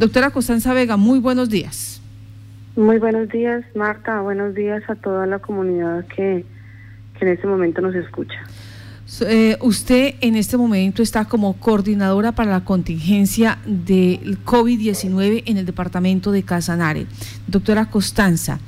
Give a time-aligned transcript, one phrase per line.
[0.00, 2.00] Doctora Costanza Vega, muy buenos días.
[2.74, 4.22] Muy buenos días, Marta.
[4.22, 6.46] Buenos días a toda la comunidad que,
[7.20, 8.40] en este momento nos escucha.
[9.28, 15.66] Eh, usted en este momento está como coordinadora para la contingencia del COVID-19 en el
[15.66, 17.04] departamento de Casanare.
[17.46, 18.58] Doctora Costanza,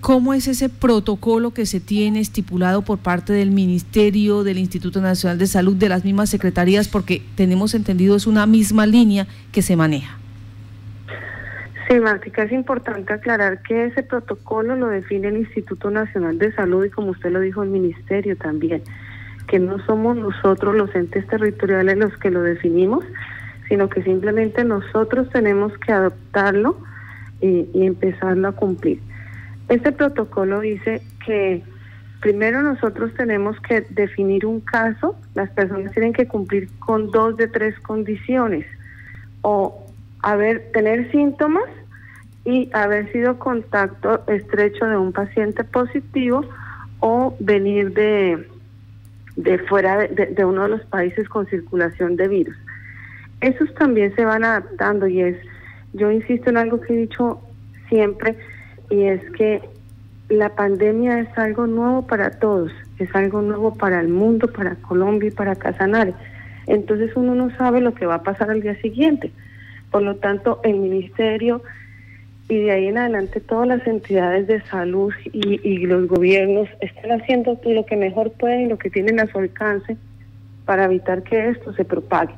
[0.00, 5.38] ¿cómo es ese protocolo que se tiene estipulado por parte del Ministerio, del Instituto Nacional
[5.38, 6.88] de Salud, de las mismas secretarías?
[6.88, 10.18] Porque tenemos entendido es una misma línea que se maneja.
[11.88, 16.84] Sí, Martica, es importante aclarar que ese protocolo lo define el Instituto Nacional de Salud
[16.84, 18.82] y como usted lo dijo, el Ministerio también,
[19.48, 23.04] que no somos nosotros los entes territoriales los que lo definimos,
[23.68, 26.78] sino que simplemente nosotros tenemos que adoptarlo
[27.40, 29.00] y, y empezarlo a cumplir.
[29.68, 31.62] Este protocolo dice que
[32.20, 37.48] primero nosotros tenemos que definir un caso, las personas tienen que cumplir con dos de
[37.48, 38.64] tres condiciones,
[39.42, 39.81] o
[40.22, 41.68] haber, tener síntomas,
[42.44, 46.44] y haber sido contacto estrecho de un paciente positivo
[47.00, 48.48] o venir de,
[49.36, 52.56] de fuera de, uno de los países con circulación de virus.
[53.40, 55.36] Esos también se van adaptando y es,
[55.92, 57.40] yo insisto en algo que he dicho
[57.88, 58.36] siempre
[58.90, 59.62] y es que
[60.28, 65.28] la pandemia es algo nuevo para todos, es algo nuevo para el mundo, para Colombia
[65.28, 66.14] y para Casanare.
[66.66, 69.32] Entonces uno no sabe lo que va a pasar al día siguiente.
[69.92, 71.62] Por lo tanto, el ministerio
[72.48, 77.58] y de ahí en adelante todas las entidades de salud y, los gobiernos están haciendo
[77.64, 79.96] lo que mejor pueden y lo que tienen a su alcance
[80.64, 82.34] para evitar que esto se propague.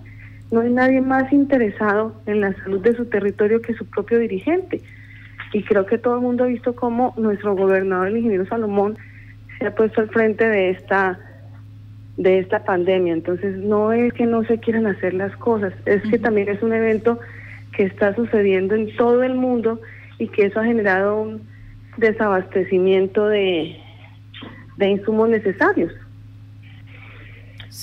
[0.50, 4.82] No hay nadie más interesado en la salud de su territorio que su propio dirigente.
[5.52, 8.96] Y creo que todo el mundo ha visto cómo nuestro gobernador, el ingeniero Salomón,
[9.58, 11.18] se ha puesto al frente de esta
[12.16, 13.12] de esta pandemia.
[13.12, 16.72] Entonces, no es que no se quieran hacer las cosas, es que también es un
[16.72, 17.18] evento
[17.76, 19.80] que está sucediendo en todo el mundo
[20.18, 21.42] y que eso ha generado un
[21.96, 23.76] desabastecimiento de,
[24.76, 25.92] de insumos necesarios.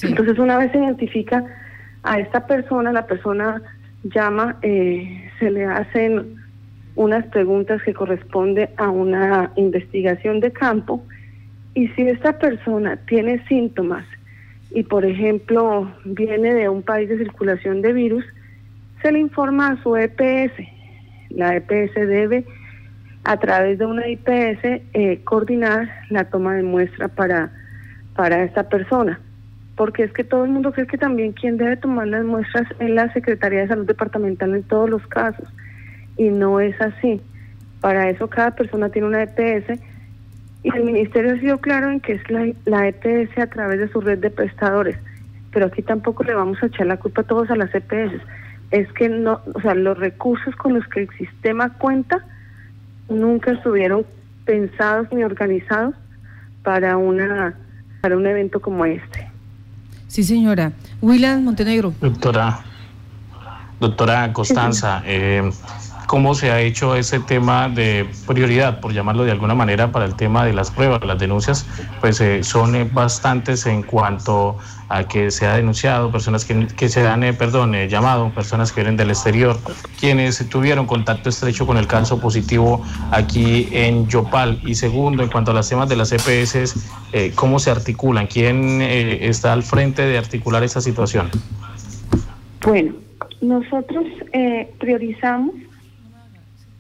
[0.04, 1.44] Entonces una vez se identifica
[2.04, 3.62] a esta persona, la persona
[4.04, 6.36] llama, eh, se le hacen
[6.96, 11.04] unas preguntas que corresponden a una investigación de campo
[11.74, 14.06] y si esta persona tiene síntomas
[14.72, 18.26] y por ejemplo viene de un país de circulación de virus,
[19.02, 20.54] se le informa a su EPS,
[21.30, 22.46] la EPS debe,
[23.24, 27.52] a través de una IPS, eh, coordinar la toma de muestra para,
[28.16, 29.20] para esta persona.
[29.76, 32.90] Porque es que todo el mundo cree que también quien debe tomar las muestras es
[32.90, 35.48] la Secretaría de Salud Departamental en todos los casos.
[36.18, 37.22] Y no es así.
[37.80, 39.80] Para eso cada persona tiene una EPS
[40.64, 43.88] y el Ministerio ha sido claro en que es la, la EPS a través de
[43.88, 44.98] su red de prestadores.
[45.52, 48.22] Pero aquí tampoco le vamos a echar la culpa a todos a las EPS
[48.72, 52.26] es que no, o sea, los recursos con los que el sistema cuenta
[53.10, 54.06] nunca estuvieron
[54.46, 55.94] pensados ni organizados
[56.64, 57.56] para una
[58.02, 59.30] para un evento como este.
[60.08, 60.72] Sí, señora.
[61.02, 61.94] William Montenegro.
[62.02, 62.60] Doctora,
[63.80, 65.50] doctora Costanza, eh,
[66.12, 70.16] cómo se ha hecho ese tema de prioridad, por llamarlo de alguna manera, para el
[70.16, 71.06] tema de las pruebas.
[71.06, 71.66] Las denuncias
[72.02, 74.58] pues eh, son eh, bastantes en cuanto
[74.90, 78.98] a que se ha denunciado, personas que, se han, eh, perdón, llamado, personas que vienen
[78.98, 79.58] del exterior,
[80.02, 84.60] quienes tuvieron contacto estrecho con el caso positivo aquí en Yopal.
[84.66, 86.76] Y segundo, en cuanto a los temas de las EPS,
[87.36, 88.28] ¿cómo se articulan?
[88.28, 91.30] ¿Quién está al frente de articular esa situación?
[92.66, 92.96] Bueno,
[93.40, 94.04] nosotros
[94.78, 95.54] priorizamos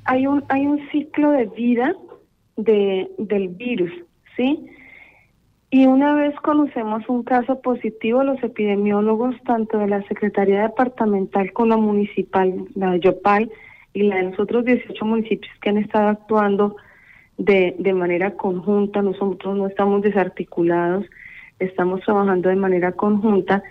[0.05, 1.95] hay un, hay un ciclo de vida
[2.57, 3.91] de, del virus,
[4.35, 4.65] ¿sí?
[5.69, 11.69] Y una vez conocemos un caso positivo, los epidemiólogos, tanto de la Secretaría Departamental como
[11.69, 13.49] la municipal, la de Yopal
[13.93, 16.75] y la de los otros 18 municipios que han estado actuando
[17.37, 21.05] de, de manera conjunta, nosotros no estamos desarticulados,
[21.59, 23.63] estamos trabajando de manera conjunta,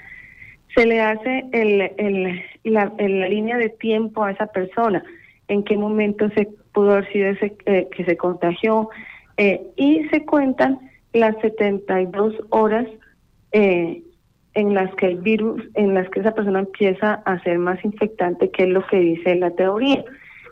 [0.75, 5.05] se le hace el, el, la, la línea de tiempo a esa persona
[5.51, 7.29] en qué momento se pudo haber sido
[7.67, 8.89] eh, que se contagió
[9.37, 10.79] eh, y se cuentan
[11.13, 12.87] las 72 horas
[13.53, 14.03] eh,
[14.55, 18.51] en las que el virus, en las que esa persona empieza a ser más infectante,
[18.51, 20.05] que es lo que dice la teoría.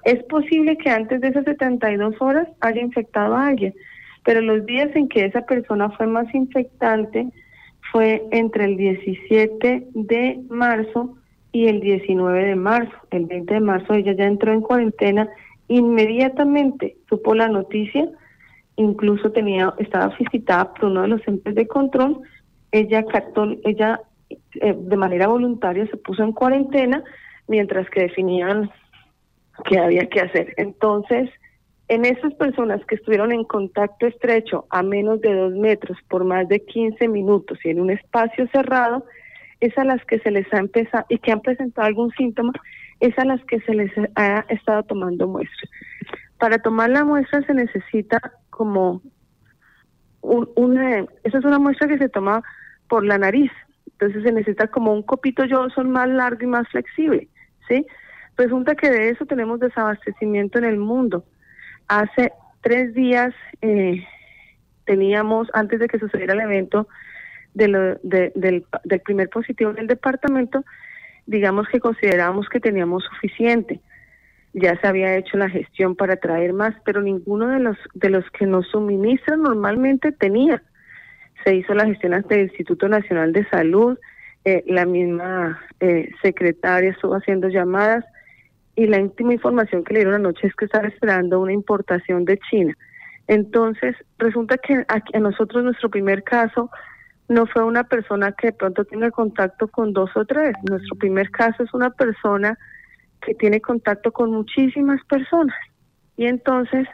[0.04, 3.74] Es posible que antes de esas 72 horas haya infectado a alguien,
[4.24, 7.28] pero los días en que esa persona fue más infectante
[7.92, 11.16] fue entre el 17 de marzo
[11.58, 15.28] y el 19 de marzo, el 20 de marzo ella ya entró en cuarentena,
[15.66, 18.08] inmediatamente supo la noticia,
[18.76, 22.20] incluso tenía estaba visitada por uno de los entes de control,
[22.70, 23.04] ella
[23.64, 24.00] ella
[24.30, 27.02] eh, de manera voluntaria se puso en cuarentena
[27.48, 28.70] mientras que definían
[29.64, 30.54] que había que hacer.
[30.58, 31.28] Entonces,
[31.88, 36.46] en esas personas que estuvieron en contacto estrecho a menos de dos metros por más
[36.48, 39.04] de 15 minutos y en un espacio cerrado,
[39.60, 42.52] es a las que se les ha empezado y que han presentado algún síntoma,
[43.00, 45.68] es a las que se les ha estado tomando muestra.
[46.38, 48.20] Para tomar la muestra se necesita
[48.50, 49.02] como
[50.20, 52.42] un, una, esa es una muestra que se toma
[52.88, 53.50] por la nariz,
[53.86, 57.28] entonces se necesita como un copito Johnson más largo y más flexible,
[57.68, 57.86] ¿sí?
[58.36, 61.24] Resulta que de eso tenemos desabastecimiento en el mundo.
[61.88, 64.06] Hace tres días eh,
[64.84, 66.86] teníamos, antes de que sucediera el evento
[67.58, 70.64] de lo, del, del primer positivo del departamento,
[71.26, 73.80] digamos que considerábamos que teníamos suficiente.
[74.54, 78.24] Ya se había hecho la gestión para traer más, pero ninguno de los de los
[78.30, 80.62] que nos suministran normalmente tenía.
[81.44, 83.98] Se hizo la gestión ante el Instituto Nacional de Salud,
[84.44, 88.04] eh, la misma eh, secretaria estuvo haciendo llamadas
[88.76, 92.38] y la última información que le dieron anoche es que están esperando una importación de
[92.38, 92.76] China.
[93.26, 96.70] Entonces, resulta que a, nosotros nuestro primer caso
[97.28, 100.54] no fue una persona que de pronto tenga contacto con dos o tres.
[100.68, 102.58] Nuestro primer caso es una persona
[103.20, 105.56] que tiene contacto con muchísimas personas.
[106.16, 106.88] Y entonces,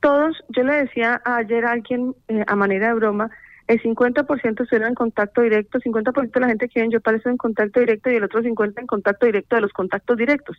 [0.00, 3.30] todos, yo le decía ayer a alguien eh, a manera de broma,
[3.66, 7.36] el 50% estuvieron en contacto directo, 50% de la gente que ven yo parece en
[7.36, 10.56] contacto directo y el otro 50% en contacto directo de los contactos directos.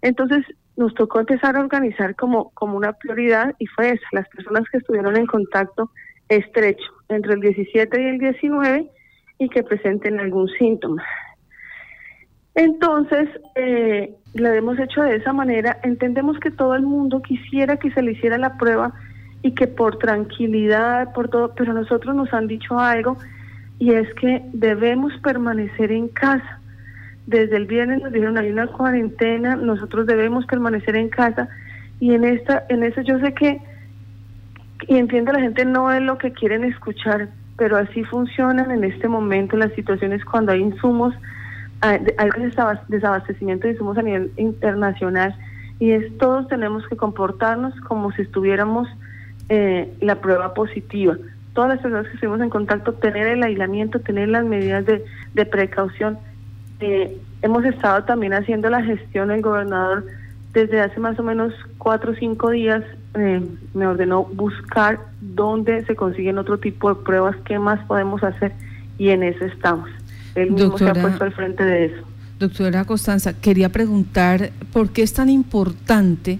[0.00, 0.44] Entonces
[0.76, 4.78] nos tocó empezar a organizar como, como una prioridad y fue esa, las personas que
[4.78, 5.90] estuvieron en contacto
[6.28, 8.90] estrecho entre el 17 y el 19
[9.38, 11.04] y que presenten algún síntoma.
[12.54, 15.78] Entonces, eh, lo hemos hecho de esa manera.
[15.82, 18.92] Entendemos que todo el mundo quisiera que se le hiciera la prueba
[19.42, 23.16] y que por tranquilidad, por todo, pero nosotros nos han dicho algo
[23.78, 26.60] y es que debemos permanecer en casa
[27.26, 31.48] desde el viernes nos dijeron hay una cuarentena, nosotros debemos permanecer en casa
[32.00, 33.60] y en esta, en eso yo sé que
[34.88, 39.08] y entiendo la gente no es lo que quieren escuchar, pero así funcionan en este
[39.08, 41.14] momento las situaciones cuando hay insumos,
[41.80, 41.98] hay
[42.88, 45.34] desabastecimiento de insumos a nivel internacional
[45.78, 48.88] y es todos tenemos que comportarnos como si estuviéramos
[49.48, 51.16] eh, la prueba positiva.
[51.54, 55.04] Todas las personas que estuvimos en contacto, tener el aislamiento, tener las medidas de,
[55.34, 56.18] de precaución
[56.82, 60.04] eh, hemos estado también haciendo la gestión, el gobernador
[60.52, 62.82] desde hace más o menos cuatro o cinco días
[63.14, 63.42] eh,
[63.74, 68.52] me ordenó buscar dónde se consiguen otro tipo de pruebas, qué más podemos hacer
[68.98, 69.88] y en eso estamos.
[70.34, 72.02] Él mismo se ha puesto al frente de eso.
[72.38, 76.38] Doctora Constanza, quería preguntar por qué es tan importante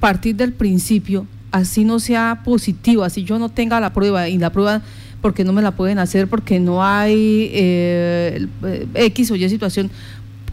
[0.00, 4.50] partir del principio, así no sea positivo, así yo no tenga la prueba y la
[4.50, 4.82] prueba
[5.20, 8.46] porque no me la pueden hacer, porque no hay eh,
[8.94, 9.90] X o Y situación,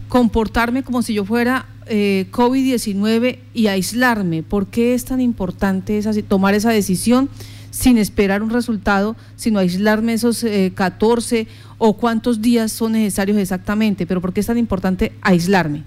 [0.08, 4.42] comportarme como si yo fuera eh, COVID-19 y aislarme.
[4.42, 7.28] ¿Por qué es tan importante esa, tomar esa decisión
[7.70, 10.44] sin esperar un resultado, sino aislarme esos
[10.74, 11.48] 14 eh,
[11.78, 14.06] o cuántos días son necesarios exactamente?
[14.06, 15.82] Pero ¿por qué es tan importante aislarme?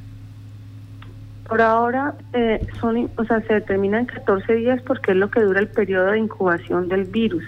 [1.47, 2.13] Por ahora,
[2.79, 6.19] son, o sea, se determinan 14 días porque es lo que dura el periodo de
[6.19, 7.43] incubación del virus.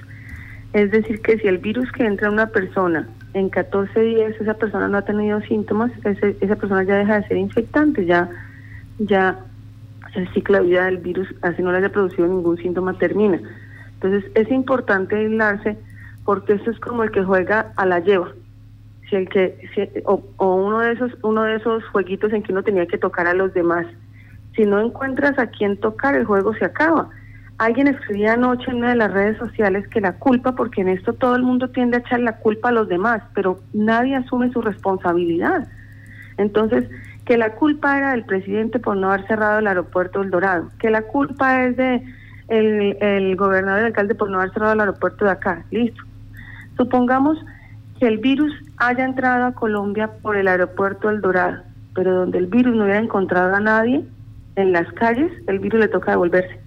[0.74, 4.54] Es decir, que si el virus que entra a una persona en 14 días, esa
[4.56, 8.30] persona no ha tenido síntomas, esa persona ya deja de ser infectante, ya,
[9.00, 9.40] ya
[10.16, 13.40] el ciclo de vida del virus, así no le haya producido ningún síntoma, termina.
[13.94, 15.78] Entonces es importante aislarse
[16.26, 18.32] porque eso es como el que juega a la lleva.
[19.10, 19.70] Si el que
[20.06, 23.28] o, o, uno de esos uno de esos jueguitos en que uno tenía que tocar
[23.28, 23.86] a los demás.
[24.56, 27.10] Si no encuentras a quién tocar, el juego se acaba.
[27.62, 31.14] Alguien escribía anoche en una de las redes sociales que la culpa, porque en esto
[31.14, 34.64] todo el mundo tiende a echar la culpa a los demás, pero nadie asume su
[34.64, 35.68] responsabilidad.
[36.38, 36.90] Entonces,
[37.24, 40.90] que la culpa era del presidente por no haber cerrado el aeropuerto del Dorado, que
[40.90, 42.04] la culpa es de
[42.48, 45.64] el, el gobernador y el alcalde por no haber cerrado el aeropuerto de acá.
[45.70, 46.02] Listo.
[46.78, 47.38] Supongamos
[48.00, 51.62] que el virus haya entrado a Colombia por el aeropuerto del Dorado,
[51.94, 54.04] pero donde el virus no hubiera encontrado a nadie
[54.56, 56.61] en las calles, el virus le toca devolverse.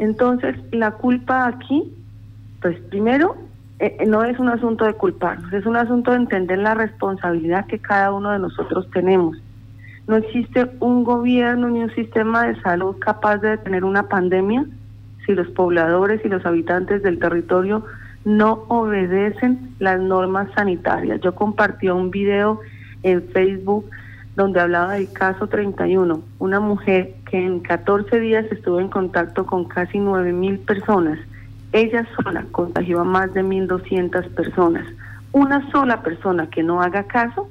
[0.00, 1.92] Entonces, la culpa aquí,
[2.62, 3.36] pues primero,
[3.78, 7.66] eh, eh, no es un asunto de culparnos, es un asunto de entender la responsabilidad
[7.66, 9.36] que cada uno de nosotros tenemos.
[10.08, 14.64] No existe un gobierno ni un sistema de salud capaz de detener una pandemia
[15.26, 17.84] si los pobladores y los habitantes del territorio
[18.24, 21.20] no obedecen las normas sanitarias.
[21.20, 22.60] Yo compartí un video
[23.02, 23.84] en Facebook
[24.36, 29.64] donde hablaba del caso 31, una mujer que en 14 días estuvo en contacto con
[29.64, 31.18] casi 9 mil personas.
[31.72, 34.86] Ella sola contagió a más de 1.200 personas.
[35.32, 37.48] Una sola persona que no haga caso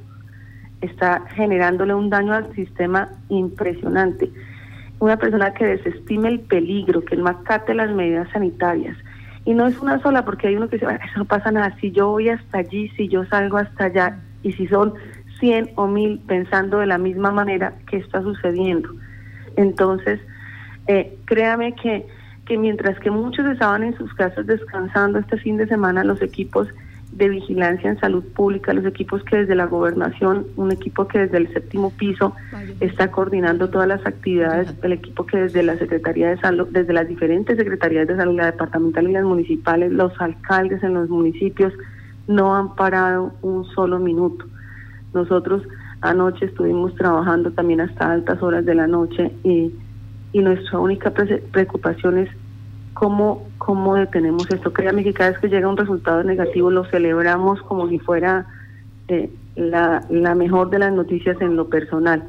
[0.81, 4.31] está generándole un daño al sistema impresionante.
[5.01, 8.97] una persona que desestime el peligro, que no acate las medidas sanitarias.
[9.45, 11.91] Y no es una sola, porque hay uno que dice, eso no pasa nada, si
[11.91, 14.93] yo voy hasta allí, si yo salgo hasta allá, y si son
[15.39, 18.89] 100 o 1000 pensando de la misma manera que está sucediendo.
[19.55, 20.19] Entonces,
[20.87, 22.07] eh, créame que,
[22.45, 26.67] que mientras que muchos estaban en sus casas descansando este fin de semana, los equipos
[27.11, 31.37] de vigilancia en salud pública, los equipos que desde la gobernación, un equipo que desde
[31.37, 32.33] el séptimo piso
[32.79, 37.07] está coordinando todas las actividades, el equipo que desde la Secretaría de Salud, desde las
[37.07, 41.73] diferentes secretarías de salud, la departamental y las municipales, los alcaldes en los municipios,
[42.27, 44.45] no han parado un solo minuto.
[45.13, 45.63] Nosotros
[46.01, 49.73] anoche estuvimos trabajando también hasta altas horas de la noche y,
[50.33, 52.29] y nuestra única preocupación es
[52.93, 54.73] cómo, cómo detenemos esto.
[54.73, 58.45] Créame que cada vez que llega un resultado negativo lo celebramos como si fuera
[59.07, 62.23] eh, la, la mejor de las noticias en lo personal.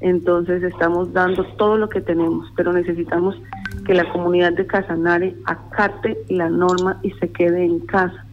[0.00, 3.40] Entonces estamos dando todo lo que tenemos, pero necesitamos
[3.86, 8.24] que la comunidad de Casanare acate la norma y se quede en casa.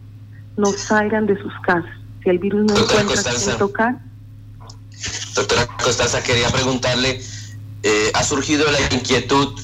[0.56, 2.01] No salgan de sus casas.
[2.22, 3.98] Si el virus no encuentra quién tocar.
[5.34, 7.20] Doctora Costanza, quería preguntarle,
[7.82, 9.58] eh, ¿ha surgido la inquietud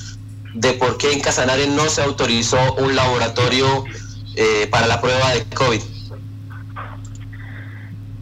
[0.55, 3.85] de por qué en Casanare no se autorizó un laboratorio
[4.41, 5.81] eh, para la prueba de COVID.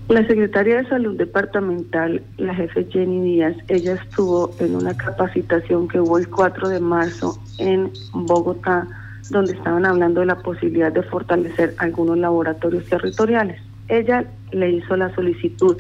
[0.09, 6.01] La secretaria de Salud Departamental, la jefe Jenny Díaz, ella estuvo en una capacitación que
[6.01, 8.87] hubo el 4 de marzo en Bogotá,
[9.31, 13.61] donde estaban hablando de la posibilidad de fortalecer algunos laboratorios territoriales.
[13.89, 15.77] Ella le hizo la solicitud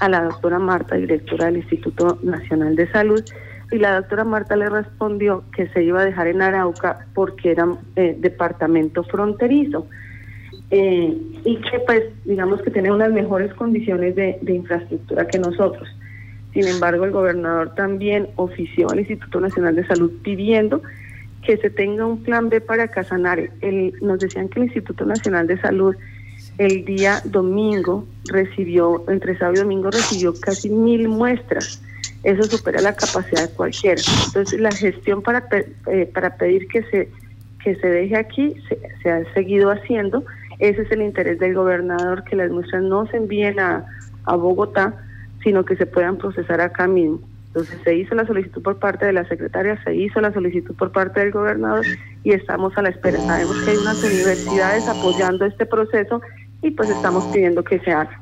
[0.00, 3.22] a la doctora Marta, directora del Instituto Nacional de Salud,
[3.70, 7.68] y la doctora Marta le respondió que se iba a dejar en Arauca porque era
[7.96, 9.86] eh, departamento fronterizo
[10.70, 15.88] eh, y que pues digamos que tiene unas mejores condiciones de, infraestructura que nosotros.
[16.52, 20.82] Sin embargo, el gobernador también ofició al Instituto Nacional de Salud pidiendo
[21.42, 23.50] que se tenga un plan B para Casanare.
[23.60, 25.94] El, nos decían que el Instituto Nacional de Salud
[26.60, 31.82] el día domingo recibió, entre sábado y domingo recibió casi mil muestras
[32.22, 34.00] eso supera la capacidad de cualquiera.
[34.26, 35.48] Entonces, la gestión para,
[35.86, 37.08] eh, para pedir que se,
[37.64, 38.54] que se deje aquí
[39.02, 40.24] se, ha seguido haciendo.
[40.58, 43.86] Ese es el interés del gobernador, que las muestras no se envíen a,
[44.24, 44.94] a Bogotá,
[45.42, 47.20] sino que se puedan procesar acá mismo.
[47.46, 50.92] Entonces se hizo la solicitud por parte de la secretaria, se hizo la solicitud por
[50.92, 51.84] parte del gobernador
[52.22, 53.18] y estamos a la espera.
[53.18, 56.20] Sabemos que hay unas universidades apoyando este proceso
[56.62, 58.20] y pues estamos pidiendo que se haga.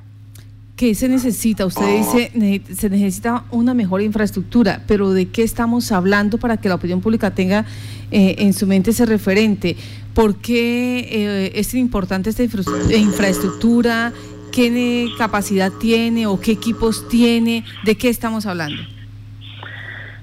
[0.77, 1.67] ¿Qué se necesita?
[1.67, 6.77] Usted dice, se necesita una mejor infraestructura, pero ¿de qué estamos hablando para que la
[6.77, 7.65] opinión pública tenga
[8.13, 9.77] eh, en su mente ese referente?
[10.15, 14.13] ¿Por qué eh, es importante esta infraestructura?
[14.53, 17.65] ¿Qué capacidad tiene o qué equipos tiene?
[17.85, 18.81] ¿De qué estamos hablando?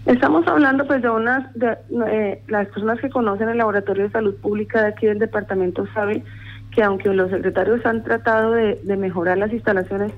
[0.06, 4.36] Estamos hablando pues de unas, de, eh, las personas que conocen el Laboratorio de Salud
[4.36, 6.24] Pública de aquí del departamento saben
[6.76, 10.12] que aunque los secretarios han tratado de mejorar las instalaciones,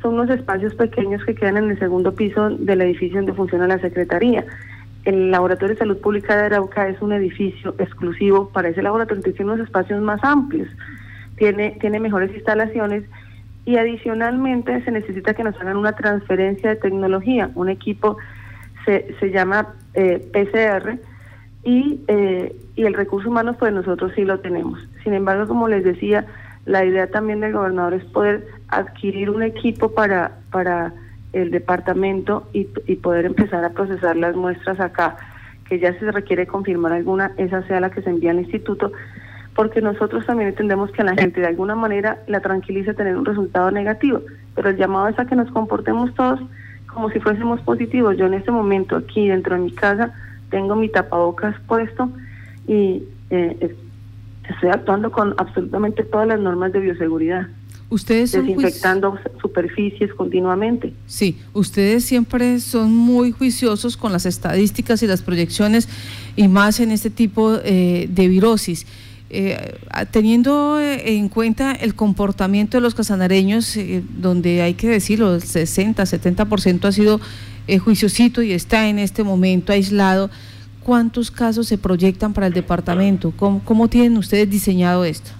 [0.00, 3.80] son unos espacios pequeños que quedan en el segundo piso del edificio donde funciona la
[3.80, 4.44] Secretaría.
[5.04, 9.52] El Laboratorio de Salud Pública de Arauca es un edificio exclusivo para ese laboratorio, tiene
[9.52, 10.68] unos espacios más amplios,
[11.36, 13.04] tiene, tiene mejores instalaciones
[13.64, 17.50] y adicionalmente se necesita que nos hagan una transferencia de tecnología.
[17.54, 18.16] Un equipo
[18.84, 20.98] se, se llama eh, PCR
[21.66, 24.78] y, eh, y el recurso humano pues nosotros sí lo tenemos.
[25.02, 26.24] Sin embargo, como les decía,
[26.64, 30.94] la idea también del gobernador es poder adquirir un equipo para, para
[31.32, 35.16] el departamento y, y poder empezar a procesar las muestras acá,
[35.68, 38.92] que ya se requiere confirmar alguna, esa sea la que se envía al instituto,
[39.56, 43.24] porque nosotros también entendemos que a la gente de alguna manera la tranquiliza tener un
[43.24, 44.20] resultado negativo,
[44.54, 46.38] pero el llamado es a que nos comportemos todos
[46.86, 48.16] como si fuésemos positivos.
[48.16, 50.14] Yo en este momento aquí dentro de mi casa
[50.50, 52.10] tengo mi tapabocas puesto
[52.66, 53.76] y eh,
[54.48, 57.48] estoy actuando con absolutamente todas las normas de bioseguridad.
[57.88, 60.92] Ustedes desinfectando superficies continuamente.
[61.06, 65.88] Sí, ustedes siempre son muy juiciosos con las estadísticas y las proyecciones
[66.34, 68.86] y más en este tipo eh, de virosis.
[69.28, 69.74] Eh,
[70.12, 76.02] teniendo en cuenta el comportamiento de los casanareños, eh, donde hay que decirlo, el 60,
[76.04, 77.20] 70% ha sido
[77.78, 80.30] juiciosito y está en este momento aislado,
[80.82, 83.32] ¿cuántos casos se proyectan para el departamento?
[83.36, 85.32] ¿Cómo, tienen ustedes diseñado esto?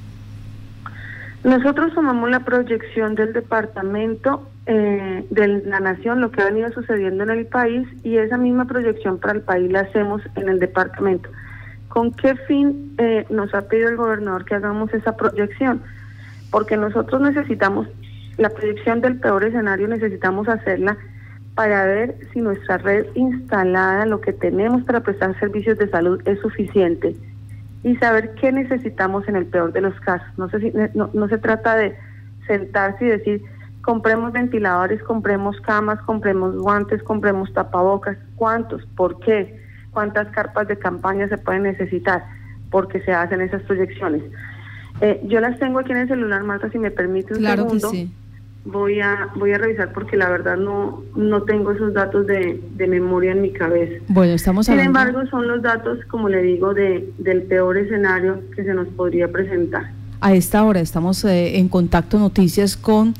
[1.44, 7.22] Nosotros tomamos la proyección del departamento, eh, de la nación, lo que ha venido sucediendo
[7.22, 11.28] en el país, y esa misma proyección para el país la hacemos en el departamento.
[11.88, 15.80] ¿Con qué fin eh, nos ha pedido el gobernador que hagamos esa proyección?
[16.50, 17.86] Porque nosotros necesitamos,
[18.36, 20.96] la proyección del peor escenario necesitamos hacerla
[21.56, 26.38] para ver si nuestra red instalada, lo que tenemos para prestar servicios de salud es
[26.40, 27.16] suficiente
[27.82, 30.28] y saber qué necesitamos en el peor de los casos.
[30.36, 31.96] No, sé si, no, no se trata de
[32.46, 33.42] sentarse y decir,
[33.80, 38.18] compremos ventiladores, compremos camas, compremos guantes, compremos tapabocas.
[38.36, 38.84] ¿Cuántos?
[38.94, 39.58] ¿Por qué?
[39.92, 42.22] ¿Cuántas carpas de campaña se pueden necesitar?
[42.70, 44.22] Porque se hacen esas proyecciones.
[45.00, 47.90] Eh, yo las tengo aquí en el celular, Marta, si me permite un claro segundo.
[47.92, 48.14] Que sí
[48.66, 52.86] voy a voy a revisar porque la verdad no no tengo esos datos de, de
[52.86, 54.02] memoria en mi cabeza.
[54.08, 55.00] Bueno, estamos Sin hablando...
[55.00, 59.28] embargo, son los datos, como le digo, de del peor escenario que se nos podría
[59.28, 59.90] presentar.
[60.20, 63.14] A esta hora estamos eh, en contacto noticias con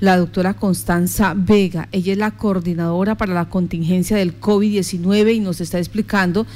[0.00, 1.88] la doctora Constanza Vega.
[1.92, 6.46] Ella es la coordinadora para la contingencia del COVID-19 y nos está explicando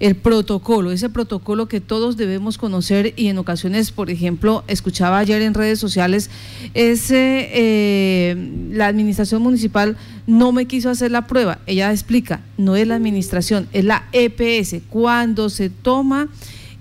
[0.00, 5.42] el protocolo, ese protocolo que todos debemos conocer y en ocasiones, por ejemplo, escuchaba ayer
[5.42, 6.30] en redes sociales,
[6.74, 8.34] eh,
[8.72, 11.58] la administración municipal no me quiso hacer la prueba.
[11.66, 14.82] Ella explica, no es la administración, es la EPS.
[14.88, 16.28] Cuando se toma...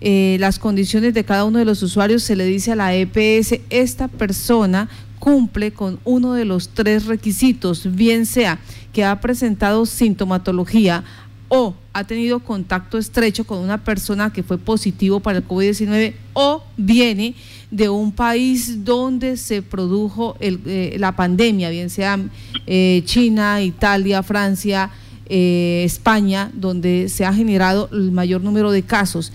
[0.01, 3.59] Eh, las condiciones de cada uno de los usuarios, se le dice a la EPS,
[3.69, 4.87] esta persona
[5.19, 8.59] cumple con uno de los tres requisitos, bien sea
[8.93, 11.03] que ha presentado sintomatología
[11.49, 16.63] o ha tenido contacto estrecho con una persona que fue positivo para el COVID-19 o
[16.77, 17.35] viene
[17.71, 22.19] de un país donde se produjo eh, la pandemia, bien sea
[22.65, 24.89] eh, China, Italia, Francia,
[25.27, 29.31] eh, España, donde se ha generado el mayor número de casos.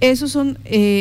[0.00, 0.58] Esos son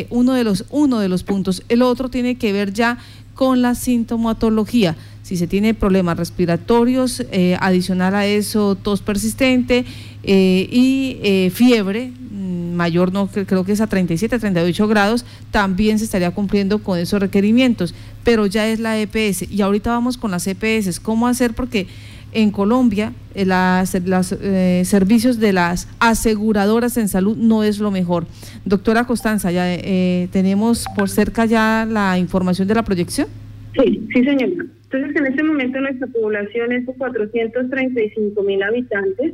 [0.09, 1.61] uno, de los, uno de los puntos.
[1.69, 2.97] El otro tiene que ver ya
[3.35, 4.95] con la sintomatología.
[5.21, 7.23] Si se tiene problemas respiratorios,
[7.59, 9.85] adicional a eso, tos persistente
[10.27, 15.97] eh, y eh, fiebre mm, mayor, no creo que es a 37, 38 grados, también
[15.97, 19.51] se estaría cumpliendo con esos requerimientos, pero ya es la EPS.
[19.51, 20.99] Y ahorita vamos con las EPS.
[20.99, 21.53] ¿Cómo hacer?
[21.53, 21.87] Porque
[22.33, 28.25] en Colombia eh, los eh, servicios de las aseguradoras en salud no es lo mejor.
[28.65, 33.27] Doctora Constanza, ya eh, tenemos por cerca ya la información de la proyección.
[33.73, 34.65] Sí, sí, señora.
[34.83, 39.33] Entonces, en este momento nuestra población es de 435 mil habitantes.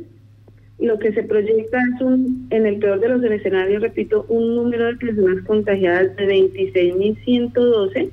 [0.78, 4.86] Lo que se proyecta es un, en el peor de los escenarios, repito, un número
[4.86, 8.10] de personas contagiadas de 26.112,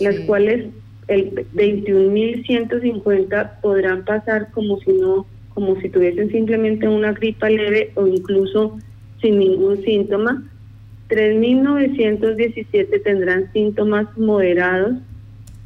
[0.00, 0.26] las Sí.
[0.26, 0.66] cuales
[1.08, 8.06] el 21.150 podrán pasar como si no, como si tuviesen simplemente una gripa leve o
[8.06, 8.76] incluso
[9.22, 10.42] sin ningún síntoma.
[11.08, 14.96] 3.917 tendrán síntomas moderados,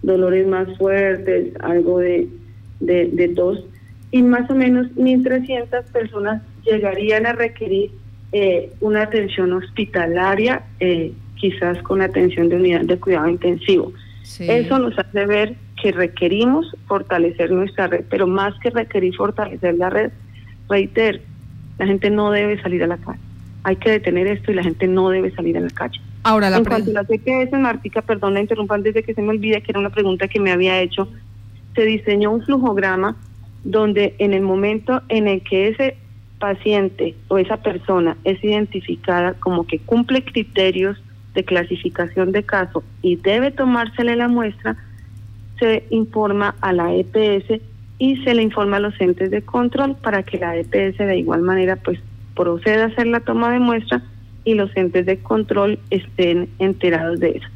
[0.03, 2.29] dolores más fuertes, algo de,
[2.81, 3.65] de, de tos,
[4.13, 7.91] y más o menos 1.300 personas llegarían a requerir
[8.33, 13.93] eh, una atención hospitalaria, eh, quizás con atención de unidad de cuidado intensivo.
[14.23, 14.47] Sí.
[14.49, 19.91] Eso nos hace ver que requerimos fortalecer nuestra red, pero más que requerir fortalecer la
[19.91, 20.13] red,
[20.69, 21.19] reitero,
[21.79, 23.19] la gente no debe salir a la calle.
[23.63, 26.01] Hay que detener esto y la gente no debe salir a la calle.
[26.23, 29.23] Ahora la en cuanto a las EPS, Martica, perdón la interrumpa antes de que se
[29.23, 31.09] me olvide, que era una pregunta que me había hecho,
[31.75, 33.17] se diseñó un flujograma
[33.65, 35.97] donde en el momento en el que ese
[36.39, 41.01] paciente o esa persona es identificada como que cumple criterios
[41.35, 44.77] de clasificación de caso y debe tomársele la muestra,
[45.59, 47.61] se informa a la EPS
[47.99, 51.43] y se le informa a los entes de control para que la EPS de igual
[51.43, 52.01] manera pues
[52.35, 54.03] proceda a hacer la toma de muestra
[54.45, 57.47] y los entes de control estén enterados de eso.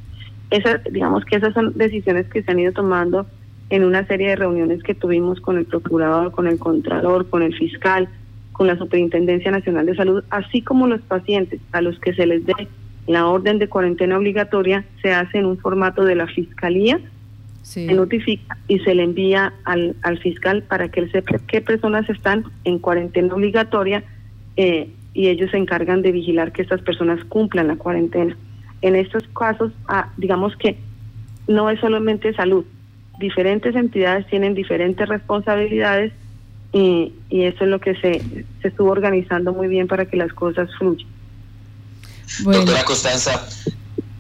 [0.51, 3.27] Esas, digamos que esas son decisiones que se han ido tomando
[3.71, 7.55] en una serie de reuniones que tuvimos con el procurador, con el contralor, con el
[7.55, 8.09] fiscal,
[8.53, 12.47] con la Superintendencia Nacional de Salud, así como los pacientes a los que se les
[12.47, 12.69] dé
[13.07, 17.01] la orden de cuarentena obligatoria se hace en un formato de la fiscalía,
[17.63, 17.87] sí.
[17.87, 22.09] se notifica y se le envía al, al fiscal para que él sepa qué personas
[22.09, 24.05] están en cuarentena obligatoria
[24.57, 28.37] eh, y ellos se encargan de vigilar que estas personas cumplan la cuarentena.
[28.83, 30.77] En estos casos, ah, digamos que
[31.47, 32.65] no es solamente salud,
[33.19, 36.13] diferentes entidades tienen diferentes responsabilidades
[36.73, 38.21] y, y eso es lo que se,
[38.63, 41.09] se estuvo organizando muy bien para que las cosas fluyan.
[42.43, 43.47] Bueno, Doctora Constanza,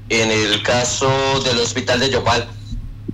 [0.09, 1.09] en el caso
[1.45, 2.47] del hospital de Yopal,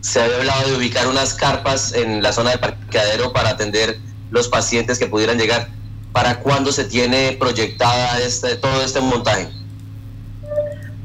[0.01, 3.99] se había hablado de ubicar unas carpas en la zona de parqueadero para atender
[4.31, 5.69] los pacientes que pudieran llegar.
[6.13, 9.49] ¿Para cuándo se tiene proyectada este, todo este montaje?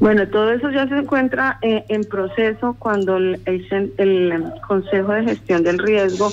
[0.06, 3.41] Bueno, todo eso ya se encuentra eh, en proceso cuando el,
[4.68, 6.32] Consejo de Gestión del Riesgo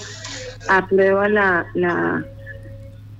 [0.68, 2.22] aprueba la, la,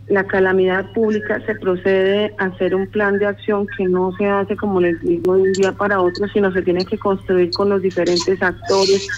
[0.08, 4.54] la calamidad pública, se procede a hacer un plan de acción que no se hace,
[4.54, 7.80] como les digo, de un día para otro, sino se tiene que construir con los
[7.80, 9.08] diferentes actores,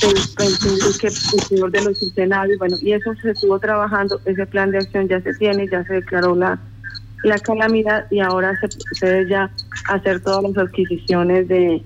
[0.00, 4.78] que el señor de los escenarios, bueno, y eso se estuvo trabajando, ese plan de
[4.78, 6.58] acción ya se tiene, ya se declaró la,
[7.24, 9.50] la calamidad y ahora se procede ya
[9.88, 11.82] a hacer todas las adquisiciones de,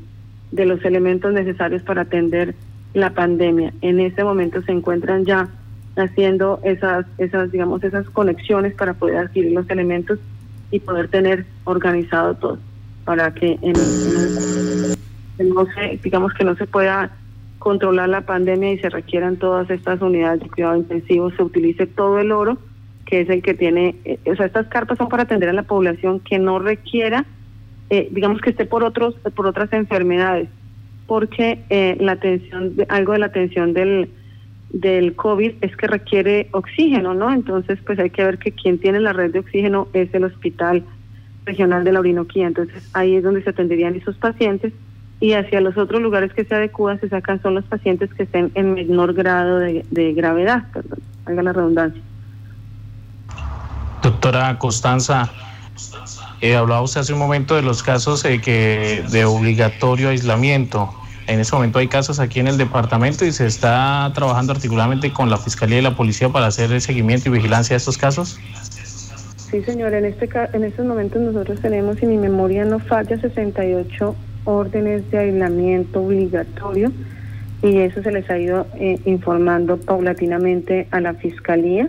[0.51, 2.55] de los elementos necesarios para atender
[2.95, 3.73] la pandemia.
[3.81, 5.49] En este momento se encuentran ya
[5.97, 10.19] haciendo esas, esas, digamos, esas conexiones para poder adquirir los elementos
[10.71, 12.59] y poder tener organizado todo
[13.05, 13.73] para que en,
[15.55, 17.11] no se, digamos que no se pueda
[17.59, 22.19] controlar la pandemia y se requieran todas estas unidades de cuidado intensivo, se utilice todo
[22.19, 22.59] el oro,
[23.13, 25.65] que es el que tiene, eh, o sea, estas carpas son para atender a la
[25.65, 27.27] población que no requiera,
[27.91, 30.49] eh, digamos que esté por otros, por otras enfermedades,
[31.07, 34.09] porque eh, la atención, algo de la atención del
[34.71, 37.31] del COVID es que requiere oxígeno, ¿no?
[37.31, 40.83] Entonces, pues hay que ver que quien tiene la red de oxígeno es el Hospital
[41.45, 42.47] Regional de la Orinoquía.
[42.47, 44.73] Entonces, ahí es donde se atenderían esos pacientes
[45.21, 48.51] y hacia los otros lugares que se adecuan se sacan son los pacientes que estén
[48.55, 52.03] en menor grado de, gravedad, perdón, haga la redundancia.
[54.03, 55.31] Doctora Constanza,
[56.41, 60.93] eh, hablaba usted hace un momento de los casos eh, que de obligatorio aislamiento.
[61.29, 65.31] En este momento hay casos aquí en el departamento y se está trabajando articuladamente con
[65.31, 68.41] la Fiscalía y la Policía para hacer el seguimiento y vigilancia de estos casos.
[69.37, 69.95] Sí, señor.
[69.95, 75.19] En, este, en estos momentos nosotros tenemos, si mi memoria no falla, 68 órdenes de
[75.19, 76.91] aislamiento obligatorio
[77.63, 81.89] y eso se les ha ido eh, informando paulatinamente a la Fiscalía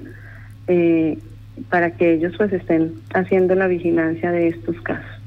[1.70, 5.24] para que ellos pues estén haciendo la vigilancia de estos casos.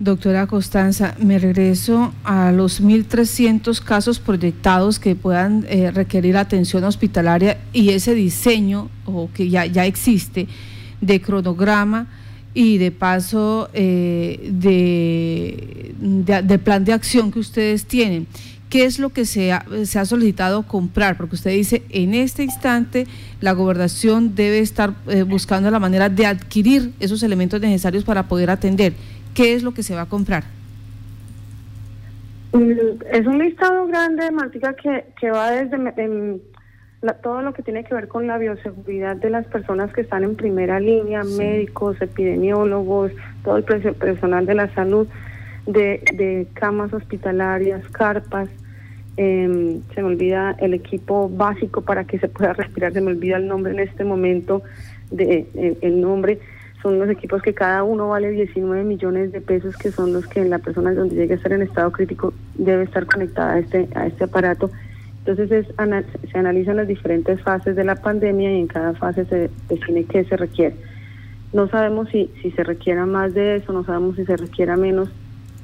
[0.00, 7.58] Doctora Costanza, me regreso a los 1.300 casos proyectados que puedan eh, requerir atención hospitalaria
[7.72, 10.46] y ese diseño, o que ya, ya existe,
[11.00, 12.06] de cronograma
[12.54, 18.28] y de paso eh, de, de, plan de acción que ustedes tienen.
[18.68, 21.16] ¿Qué es lo que se ha, se ha solicitado comprar?
[21.16, 23.06] Porque usted dice, en este instante
[23.40, 28.50] la gobernación debe estar eh, buscando la manera de adquirir esos elementos necesarios para poder
[28.50, 28.92] atender.
[29.34, 30.44] ¿Qué es lo que se va a comprar?
[32.52, 32.72] Mm,
[33.12, 35.78] es un listado grande, Martica, que, que va desde
[37.22, 40.34] todo lo que tiene que ver con la bioseguridad de las personas que están en
[40.34, 43.12] primera línea, médicos, epidemiólogos,
[43.44, 45.06] todo el personal de la salud,
[45.68, 48.48] de, de camas hospitalarias, carpas.
[49.16, 53.36] Em, se me olvida el equipo básico para que se pueda respirar, se me olvida
[53.36, 54.62] el nombre en este momento,
[55.10, 55.46] de,
[55.80, 56.38] el nombre
[56.82, 60.44] son unos equipos que cada uno vale 19 millones de pesos, que son los que
[60.44, 64.06] la persona donde llegue a estar en estado crítico debe estar conectada a este, a
[64.06, 64.70] este aparato.
[65.26, 65.66] Entonces es,
[66.30, 70.24] se analizan las diferentes fases de la pandemia y en cada fase se define qué
[70.24, 70.76] se requiere.
[71.52, 75.10] No sabemos si, si se requiera más de eso, no sabemos si se requiera menos.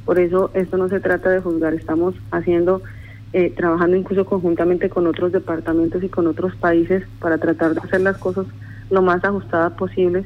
[0.05, 2.83] Por eso esto no se trata de juzgar, estamos haciendo,
[3.33, 8.01] eh, trabajando incluso conjuntamente con otros departamentos y con otros países para tratar de hacer
[8.01, 8.47] las cosas
[8.91, 10.25] lo más ajustadas posibles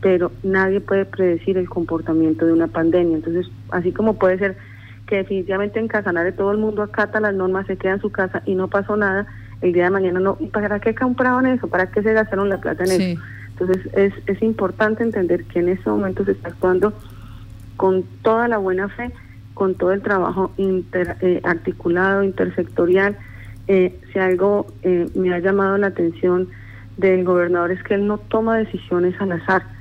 [0.00, 3.16] pero nadie puede predecir el comportamiento de una pandemia.
[3.16, 4.56] Entonces, así como puede ser
[5.06, 8.42] que definitivamente en Casanare todo el mundo acata las normas, se queda en su casa
[8.44, 9.26] y no pasó nada,
[9.62, 10.36] el día de mañana no.
[10.40, 11.68] ¿Y para qué compraron eso?
[11.68, 13.22] ¿Para qué se gastaron la plata en eso?
[13.58, 16.92] Entonces, es, es importante entender que en este momento se está actuando
[17.76, 19.10] con toda la buena fe,
[19.54, 23.16] con todo el trabajo inter, eh, articulado, intersectorial.
[23.68, 26.48] Eh, si algo eh, me ha llamado la atención
[26.96, 29.76] del gobernador es que él no toma decisiones al azar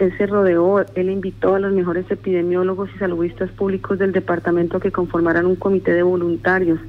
[0.00, 4.90] él se rodeó, él invitó a los mejores epidemiólogos y saludistas públicos del departamento que
[4.90, 6.80] conformaran un comité de voluntarios,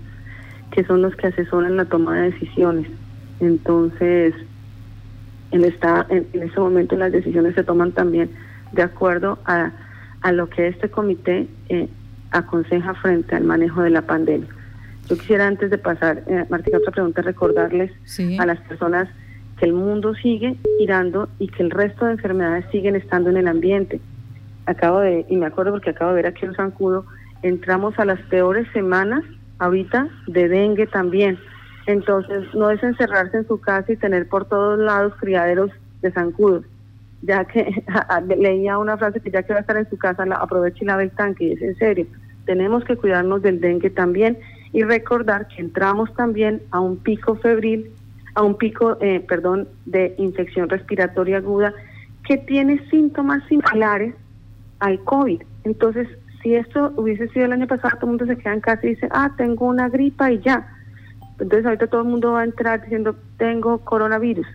[0.71, 2.87] que son los que asesoran la toma de decisiones.
[3.41, 4.33] Entonces,
[5.51, 8.29] él está, en, ese momento las decisiones se toman también
[8.71, 9.71] de acuerdo a,
[10.21, 11.87] a lo que este comité eh,
[12.31, 14.47] aconseja frente al manejo de la pandemia.
[15.07, 17.91] Yo quisiera antes de pasar, eh, Martina, otra pregunta, recordarles
[18.39, 19.09] a las personas
[19.57, 23.47] que el mundo sigue girando y que el resto de enfermedades siguen estando en el
[23.47, 23.99] ambiente.
[24.65, 27.05] Acabo de, y me acuerdo porque acabo de ver aquí en Zancudo,
[27.41, 29.23] entramos a las peores semanas
[29.59, 31.37] ahorita de dengue también.
[31.87, 36.65] Entonces, no es encerrarse en su casa y tener por todos lados criaderos de zancudos.
[37.21, 37.83] Ya que
[38.37, 40.87] leía una frase que ya que va a estar en su casa, la, aproveche y
[40.87, 42.07] lave el tanque, y es en serio.
[42.45, 44.37] Tenemos que cuidarnos del dengue también
[44.73, 47.91] y recordar que entramos también a un pico febril
[48.35, 51.73] a un pico, eh, perdón, de infección respiratoria aguda
[52.25, 54.15] que tiene síntomas similares
[54.79, 55.41] al COVID.
[55.63, 56.07] Entonces,
[56.41, 58.89] si esto hubiese sido el año pasado, todo el mundo se queda en casa y
[58.89, 60.67] dice, ah, tengo una gripa y ya.
[61.39, 64.47] Entonces ahorita todo el mundo va a entrar diciendo, tengo coronavirus.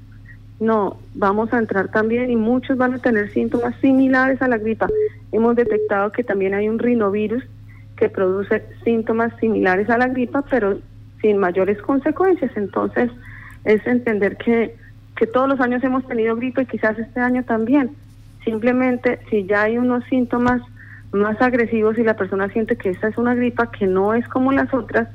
[0.59, 4.88] No, vamos a entrar también y muchos van a tener síntomas similares a la gripa.
[5.33, 7.45] Hemos detectado que también hay un rinovirus
[7.97, 10.79] que produce síntomas similares a la gripa, pero
[11.21, 12.53] sin mayores consecuencias.
[12.57, 13.11] Entonces,
[13.64, 14.75] es entender que,
[15.16, 17.90] que todos los años hemos tenido gripe y quizás este año también.
[18.45, 20.62] Simplemente, si ya hay unos síntomas
[21.12, 24.53] más agresivos y la persona siente que esta es una gripa que no es como
[24.53, 25.09] las otras,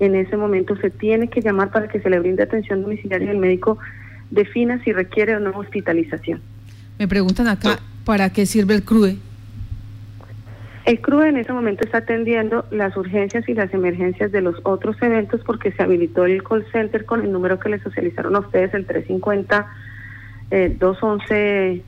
[0.00, 3.30] en ese momento se tiene que llamar para que se le brinde atención domiciliaria y
[3.30, 3.78] el médico
[4.32, 6.40] defina si requiere o no hospitalización.
[6.98, 9.18] Me preguntan acá, ¿para qué sirve el CRUE?
[10.84, 14.96] El CRUE en ese momento está atendiendo las urgencias y las emergencias de los otros
[15.00, 18.74] eventos porque se habilitó el call center con el número que le socializaron a ustedes,
[18.74, 19.66] el 350
[20.50, 21.82] eh, 211,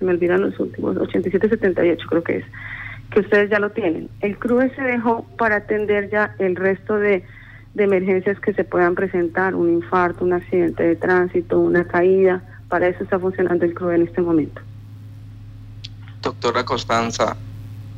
[0.00, 2.44] me olvidan los últimos, 8778 creo que es,
[3.12, 4.08] que ustedes ya lo tienen.
[4.20, 7.22] El CRUE se dejó para atender ya el resto de,
[7.74, 12.88] de emergencias que se puedan presentar, un infarto, un accidente de tránsito, una caída, para
[12.88, 14.60] eso está funcionando el CRUE en este momento.
[16.22, 17.36] Doctora Constanza,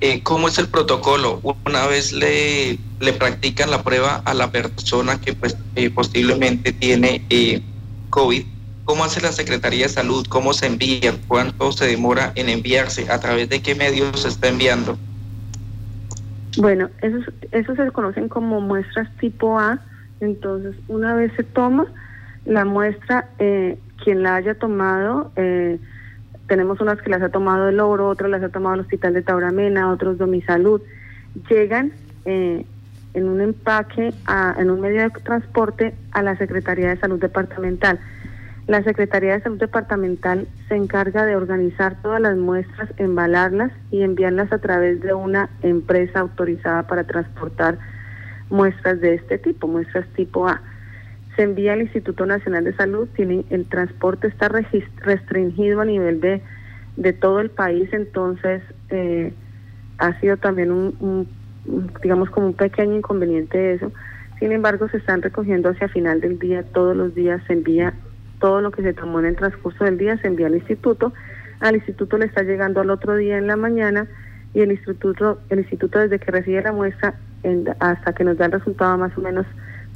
[0.01, 1.41] eh, ¿cómo es el protocolo?
[1.67, 7.25] Una vez le, le, practican la prueba a la persona que pues, eh, posiblemente tiene
[7.31, 7.63] eh,
[8.11, 8.45] COVID,
[8.85, 10.27] ¿cómo hace la Secretaría de Salud?
[10.29, 11.17] ¿Cómo se envía?
[11.29, 13.11] ¿Cuánto se demora en enviarse?
[13.11, 14.99] ¿A través de qué medios se está enviando?
[16.57, 19.81] Bueno, esos, esos se conocen como muestras tipo A.
[20.21, 21.87] Entonces, una vez se toma
[22.45, 23.29] la muestra,
[24.03, 25.79] quien la haya tomado, eh,
[26.47, 29.23] tenemos unas que las ha tomado el Oro, otras las ha tomado el Hospital de
[29.23, 30.83] Tauramena, otros Domisalud.
[31.49, 31.93] Llegan
[32.25, 32.67] eh,
[33.15, 34.13] en un empaque,
[34.59, 37.99] en un medio de transporte a la Secretaría de Salud Departamental.
[38.67, 44.53] La Secretaría de Salud Departamental se encarga de organizar todas las muestras, embalarlas y enviarlas
[44.53, 47.79] a través de una empresa autorizada para transportar
[48.51, 50.63] muestras de este tipo, muestras tipo A
[51.37, 56.43] se envía al Instituto Nacional de Salud, tienen, el transporte está restringido a nivel de,
[56.97, 59.33] de todo el país, entonces eh,
[59.99, 61.29] ha sido también un,
[62.03, 63.93] digamos, como un pequeño inconveniente eso.
[64.39, 67.95] Sin embargo, se están recogiendo hacia final del día, todos los días se envía
[68.43, 71.13] todo lo que se tomó en el transcurso del día, se envía al instituto,
[71.61, 74.09] al instituto le está llegando al otro día en la mañana
[74.53, 77.15] y el instituto, el instituto desde que recibe la muestra
[77.79, 79.47] hasta que nos da el resultado más o menos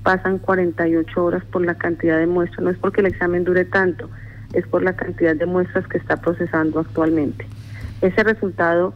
[0.04, 2.62] pasan 48 horas por la cantidad de muestras.
[2.62, 4.08] No es porque el examen dure tanto,
[4.52, 7.44] es por la cantidad de muestras que está procesando actualmente.
[8.00, 8.94] Ese resultado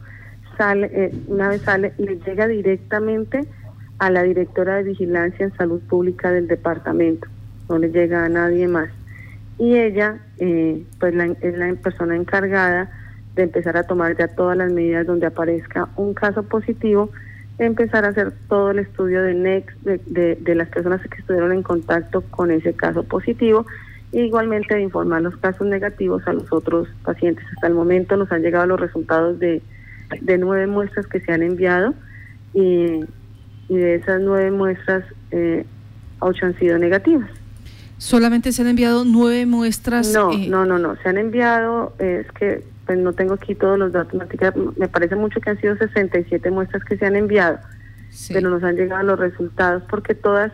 [0.56, 3.48] sale, eh, una vez sale, le llega directamente
[3.98, 7.26] a la directora de Vigilancia en Salud Pública del departamento,
[7.68, 8.90] no le llega a nadie más.
[9.60, 12.90] Y ella, eh, pues es la persona encargada
[13.36, 17.10] de empezar a tomar ya todas las medidas donde aparezca un caso positivo
[17.66, 21.62] empezar a hacer todo el estudio de NEX de, de, las personas que estuvieron en
[21.62, 23.66] contacto con ese caso positivo
[24.12, 27.44] e igualmente de informar los casos negativos a los otros pacientes.
[27.54, 29.60] Hasta el momento nos han llegado los resultados de,
[30.22, 31.94] de nueve muestras que se han enviado
[32.54, 33.04] y,
[33.68, 35.66] y de esas nueve muestras, eh,
[36.18, 37.30] ocho han sido negativas.
[38.00, 40.10] ¿Solamente se han enviado nueve muestras?
[40.14, 40.96] No, eh, no, no, no.
[41.02, 44.18] Se han enviado, es que pues no tengo aquí todos los datos,
[44.78, 47.58] me parece mucho que han sido 67 muestras que se han enviado,
[48.32, 50.50] pero nos han llegado los resultados porque todas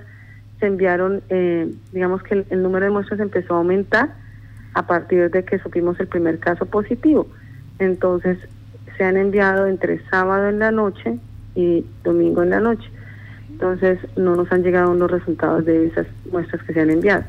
[0.59, 4.17] se enviaron, eh, digamos que el, número de muestras empezó a aumentar
[4.75, 7.29] a partir de que supimos el primer caso positivo.
[7.79, 8.39] Entonces
[8.99, 11.21] se han enviado entre sábado en la noche
[11.55, 12.91] y domingo en la noche.
[13.57, 17.25] Entonces no nos han llegado los resultados de esas muestras que se han enviado.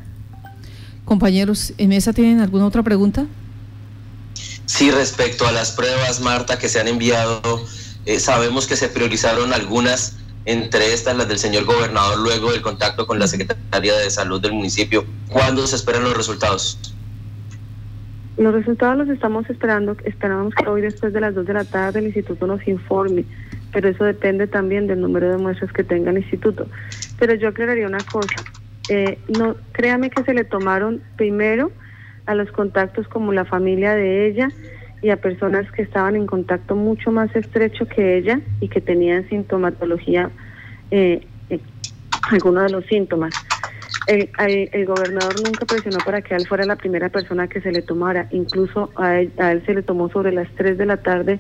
[1.06, 3.26] Compañeros, ¿en mesa tienen alguna otra pregunta?
[4.66, 7.64] Sí, respecto a las pruebas, Marta, que se han enviado,
[8.06, 13.08] eh, sabemos que se priorizaron algunas, entre estas las del señor gobernador, luego del contacto
[13.08, 15.06] con la Secretaría de Salud del municipio.
[15.30, 16.78] ¿Cuándo se esperan los resultados?
[18.36, 22.00] Los resultados los estamos esperando, esperamos que hoy después de las 2 de la tarde
[22.00, 23.24] el instituto nos informe,
[23.72, 26.68] pero eso depende también del número de muestras que tenga el instituto.
[27.20, 28.44] Pero yo aclararía una cosa,
[28.90, 31.72] eh, no, créame que se le tomaron primero
[32.26, 34.50] a los contactos como la familia de ella
[35.02, 39.28] y a personas que estaban en contacto mucho más estrecho que ella y que tenían
[39.30, 40.30] sintomatología,
[40.92, 41.60] eh, eh
[42.32, 43.34] algunos de los síntomas.
[44.08, 47.82] El, el, gobernador nunca presionó para que él fuera la primera persona que se le
[47.82, 51.40] tomara, incluso a él, a él se le tomó sobre las 3 de la tarde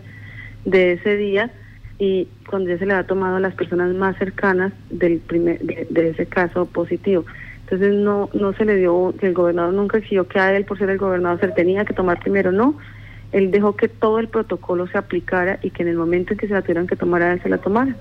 [0.65, 1.51] de ese día
[1.99, 6.09] y cuando ya se le ha tomado a las personas más cercanas del primer, de
[6.09, 7.25] ese caso positivo.
[7.63, 10.89] Entonces no no se le dio, el gobernador nunca exigió que a él, por ser
[10.89, 12.77] el gobernador, se tenía que tomar primero, no.
[13.31, 16.47] Él dejó que todo el protocolo se aplicara y que en el momento en que
[16.47, 17.95] se la tuvieran que tomar él, se la tomara.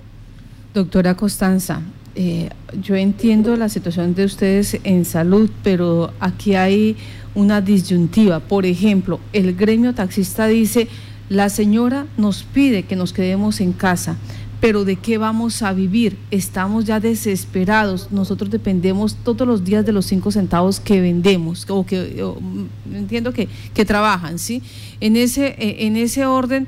[0.73, 1.81] Doctora Constanza,
[2.15, 6.97] eh, yo entiendo la situación de ustedes en salud, pero aquí hay
[7.35, 8.41] una disyuntiva.
[8.41, 10.87] Por ejemplo, el gremio taxista dice,
[11.29, 14.17] la señora nos pide que nos quedemos en casa,
[14.61, 16.17] pero ¿de qué vamos a vivir?
[16.31, 18.09] Estamos ya desesperados.
[18.11, 23.33] Nosotros dependemos todos los días de los cinco centavos que vendemos o que mm, entiendo
[23.33, 24.63] que, que trabajan, ¿sí?
[25.01, 26.67] En ese, eh, en ese orden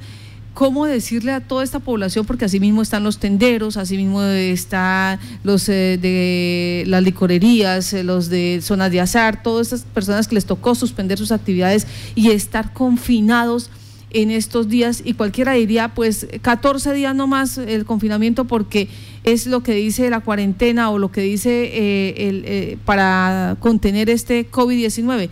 [0.58, 5.20] cómo decirle a toda esta población, porque así mismo están los tenderos, así mismo están
[5.44, 10.34] los eh, de las licorerías, eh, los de zonas de azar, todas estas personas que
[10.34, 13.70] les tocó suspender sus actividades y estar confinados
[14.10, 18.88] en estos días y cualquiera diría pues 14 días no más el confinamiento porque
[19.24, 24.50] es lo que dice la cuarentena o lo que dice eh, el, para contener este
[24.50, 25.28] COVID-19.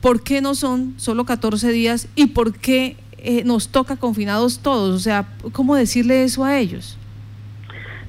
[0.00, 4.94] ¿Por qué no son solo 14 días y por qué eh, nos toca confinados todos?
[4.94, 6.98] O sea, ¿cómo decirle eso a ellos?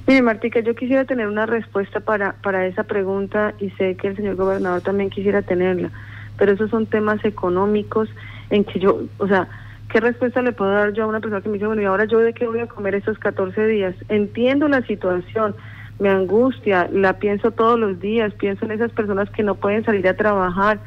[0.06, 4.16] Mire, Martica, yo quisiera tener una respuesta para, para esa pregunta y sé que el
[4.16, 5.90] señor gobernador también quisiera tenerla,
[6.36, 8.08] pero esos son temas económicos
[8.50, 9.48] en que yo, o sea,
[9.92, 12.06] ¿qué respuesta le puedo dar yo a una persona que me dice, bueno, y ahora
[12.06, 13.94] yo de qué voy a comer esos 14 días?
[14.08, 15.54] Entiendo la situación,
[15.98, 20.08] me angustia, la pienso todos los días, pienso en esas personas que no pueden salir
[20.08, 20.80] a trabajar,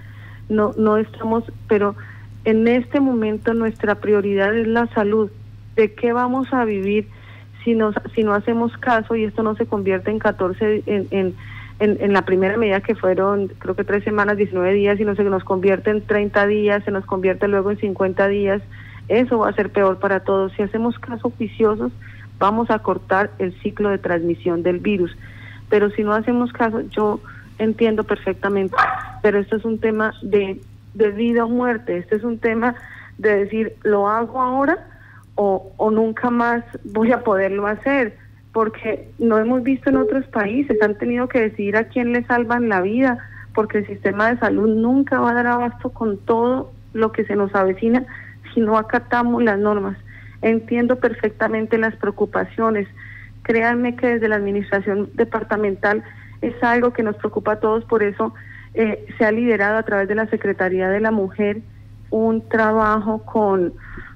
[0.50, 1.96] no, no estamos, pero
[2.46, 5.30] en este momento nuestra prioridad es la salud.
[5.76, 7.08] ¿De qué vamos a vivir
[7.64, 11.36] si, nos, si no hacemos caso y esto no se convierte en 14, en, en,
[11.80, 15.24] en, la primera medida que fueron creo que tres semanas, 19 días, y no se
[15.24, 18.62] nos convierte en 30 días, se nos convierte luego en 50 días?
[19.08, 20.52] Eso va a ser peor para todos.
[20.54, 21.92] Si hacemos caso oficiosos,
[22.40, 25.16] vamos a cortar el ciclo de transmisión del virus.
[25.70, 27.20] Pero si no hacemos caso, yo
[27.58, 28.76] entiendo perfectamente,
[29.22, 30.60] pero esto es un tema de
[30.96, 31.98] de vida o muerte.
[31.98, 32.76] Este es un tema
[33.18, 34.88] de decir, ¿lo hago ahora
[35.36, 38.18] o, o nunca más voy a poderlo hacer?
[38.52, 42.70] Porque no hemos visto en otros países, han tenido que decidir a quién le salvan
[42.70, 43.20] la vida,
[43.54, 47.36] porque el sistema de salud nunca va a dar abasto con todo lo que se
[47.36, 48.06] nos avecina
[48.56, 49.98] si no acatamos las normas.
[50.42, 52.88] Entiendo perfectamente las preocupaciones.
[53.44, 56.04] Créanme que desde la administración departamental
[56.42, 58.34] es algo que nos preocupa a todos, por eso
[58.74, 61.62] eh, se ha liderado a través de la Secretaría de la Mujer
[62.10, 63.74] un trabajo con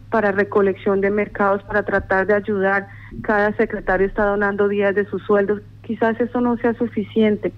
[0.09, 2.87] para recolección de mercados para tratar de ayudar.
[3.21, 5.61] Cada secretario está donando días de sus sueldos.
[5.83, 7.53] Quizás eso no sea suficiente,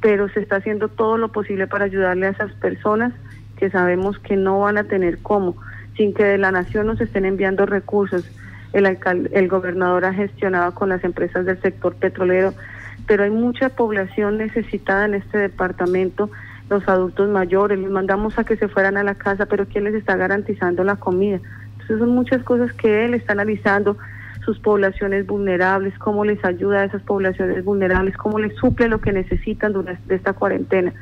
[0.00, 3.12] pero se está haciendo todo lo posible para ayudarle a esas personas
[3.56, 5.56] que sabemos que no van a tener cómo,
[5.96, 8.24] sin que de la nación nos estén enviando recursos.
[8.72, 8.86] El,
[9.32, 12.54] el gobernador ha gestionado con las empresas del sector petrolero
[13.06, 16.30] pero hay mucha población necesitada en este departamento,
[16.70, 19.94] los adultos mayores, les mandamos a que se fueran a la casa, pero ¿quién les
[19.94, 21.40] está garantizando la comida?
[21.72, 23.96] Entonces son muchas cosas que él está analizando,
[24.44, 29.12] sus poblaciones vulnerables, cómo les ayuda a esas poblaciones vulnerables, cómo les suple lo que
[29.12, 30.92] necesitan durante esta cuarentena.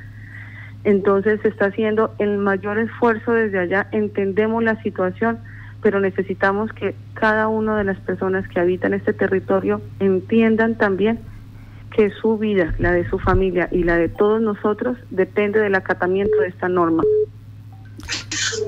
[0.85, 5.38] Entonces se está haciendo el mayor esfuerzo desde allá, entendemos la situación,
[5.83, 11.21] pero necesitamos que cada una de las personas que habitan este territorio entiendan también
[11.95, 16.37] que su vida, la de su familia y la de todos nosotros depende del acatamiento
[16.40, 17.03] de esta norma.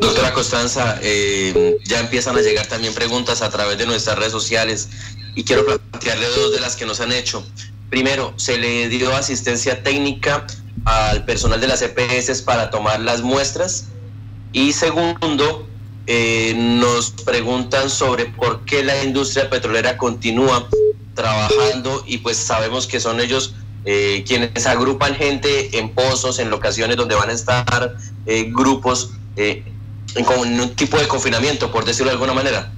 [0.01, 4.90] Doctora Constanza, eh, ya empiezan a llegar también preguntas a través de nuestras redes sociales
[5.35, 7.46] y quiero plantearle dos de las que nos han hecho.
[7.88, 10.46] Primero, se le dio asistencia técnica
[10.84, 13.88] al personal de las EPS para tomar las muestras
[14.52, 15.66] y segundo,
[16.06, 20.68] eh, nos preguntan sobre por qué la industria petrolera continúa
[21.14, 26.96] trabajando y pues sabemos que son ellos eh, quienes agrupan gente en pozos, en locaciones
[26.96, 29.64] donde van a estar eh, grupos eh,
[30.14, 32.72] en, un tipo de confinamiento, por decirlo de alguna manera.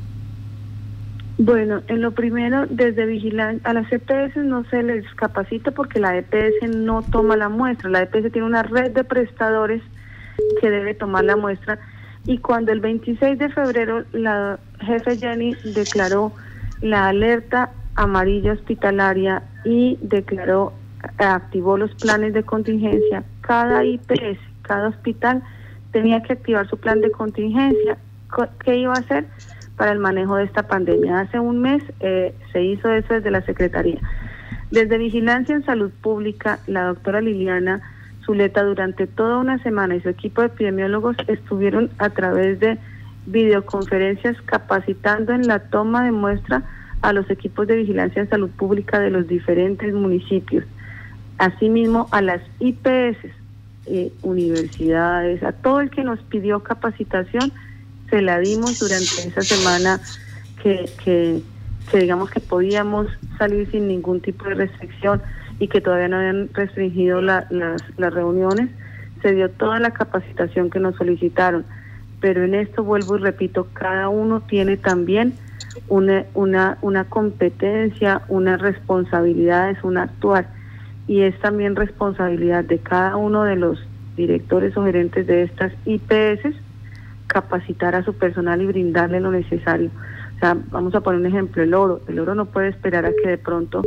[1.37, 6.17] Bueno, en lo primero, desde vigilancia, a las EPS no se les capacita porque la
[6.17, 7.91] EPS no toma la muestra.
[7.91, 9.83] La EPS tiene una red de prestadores
[10.61, 11.81] que debe tomar la muestra.
[12.25, 16.33] Y cuando el 26 de febrero la jefe Jenny declaró
[16.81, 20.73] la alerta amarilla hospitalaria y declaró,
[21.19, 23.25] activó los planes de contingencia.
[23.41, 25.43] Cada IPS, cada hospital
[25.91, 27.99] tenía que activar su plan de contingencia.
[28.65, 29.27] ¿Qué iba a hacer
[29.77, 31.21] para el manejo de esta pandemia?
[31.21, 34.01] Hace un mes eh, se hizo eso desde la Secretaría.
[34.71, 37.83] Desde Vigilancia en Salud Pública, la doctora Liliana
[38.25, 42.79] Zuleta durante toda una semana y su equipo de epidemiólogos estuvieron a través de
[43.27, 46.63] videoconferencias capacitando en la toma de muestra
[47.03, 50.65] a los equipos de vigilancia en salud pública de los diferentes municipios,
[51.39, 53.19] asimismo a las IPS,
[53.87, 57.53] eh, universidades, a todo el que nos pidió capacitación,
[58.11, 60.01] se la dimos durante esa semana
[60.63, 61.43] que, que,
[61.99, 63.07] digamos que podíamos
[63.39, 65.23] salir sin ningún tipo de restricción
[65.59, 68.71] y que todavía no habían restringido las, las reuniones,
[69.23, 71.65] se dio toda la capacitación que nos solicitaron.
[72.21, 75.35] Pero en esto vuelvo y repito, cada uno tiene también
[75.89, 80.49] una, una, una competencia, unas responsabilidades, un actuar.
[81.07, 83.79] Y es también responsabilidad de cada uno de los
[84.17, 86.57] directores o gerentes de estas IPS
[87.35, 89.91] capacitar a su personal y brindarle lo necesario.
[90.37, 92.01] O sea, vamos a poner un ejemplo, el oro.
[92.07, 93.83] El oro no puede esperar a que de pronto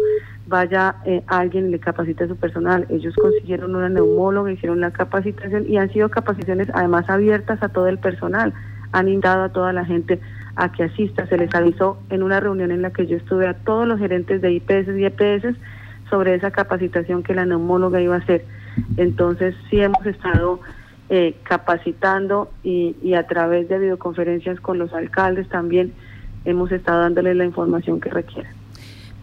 [0.47, 2.85] vaya eh, alguien y le capacite a su personal.
[2.89, 7.87] Ellos consiguieron una neumóloga, hicieron la capacitación y han sido capacitaciones además abiertas a todo
[7.87, 8.53] el personal.
[8.91, 10.19] Han invitado a toda la gente
[10.57, 11.25] a que asista.
[11.27, 14.41] Se les avisó en una reunión en la que yo estuve a todos los gerentes
[14.41, 15.55] de IPS y EPS
[16.09, 18.43] sobre esa capacitación que la neumóloga iba a hacer.
[18.97, 20.59] Entonces sí hemos estado
[21.09, 25.93] eh, capacitando y, y a través de videoconferencias con los alcaldes también
[26.45, 28.57] hemos estado dándoles la información que requieren.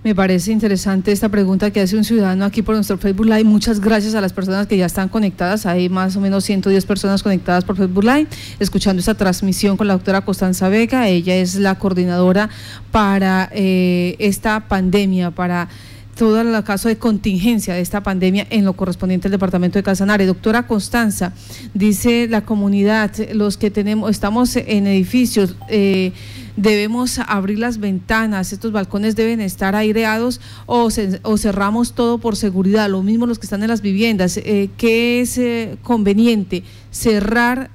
[0.05, 3.45] Me parece interesante esta pregunta que hace un ciudadano aquí por nuestro Facebook Live.
[3.45, 5.65] Muchas gracias a las personas que ya están conectadas.
[5.65, 8.27] Hay más o menos 110 personas conectadas por Facebook Live,
[8.61, 11.09] escuchando esta transmisión con la doctora Constanza Vega.
[11.09, 12.51] Ella es la coordinadora
[12.91, 15.71] para eh, esta pandemia, para
[16.15, 20.27] todo el caso de contingencia de esta pandemia en lo correspondiente al departamento de Casanare.
[20.27, 21.33] Doctora Constanza,
[21.75, 26.13] dice la comunidad, los que tenemos, estamos en edificios, eh,
[26.57, 30.89] debemos abrir las ventanas, estos balcones deben estar aireados o,
[31.23, 34.37] o cerramos todo por seguridad, lo mismo los que están en las viviendas.
[34.37, 36.63] Eh, ¿Qué es eh, conveniente?
[36.91, 37.71] ¿Cerrar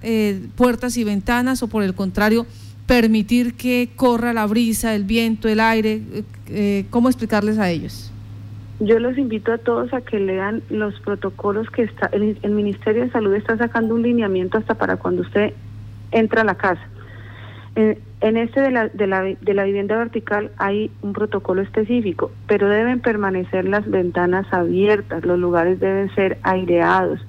[0.55, 2.45] puertas y ventanas o por el contrario?
[2.85, 6.01] permitir que corra la brisa, el viento, el aire,
[6.89, 8.09] ¿cómo explicarles a ellos?
[8.79, 13.11] Yo los invito a todos a que lean los protocolos que está el, Ministerio de
[13.11, 15.53] Salud está sacando un lineamiento hasta para cuando usted
[16.11, 16.81] entra a la casa.
[17.75, 22.67] En, este de la, de, la, de la vivienda vertical hay un protocolo específico, pero
[22.69, 27.19] deben permanecer las ventanas abiertas, los lugares deben ser aireados.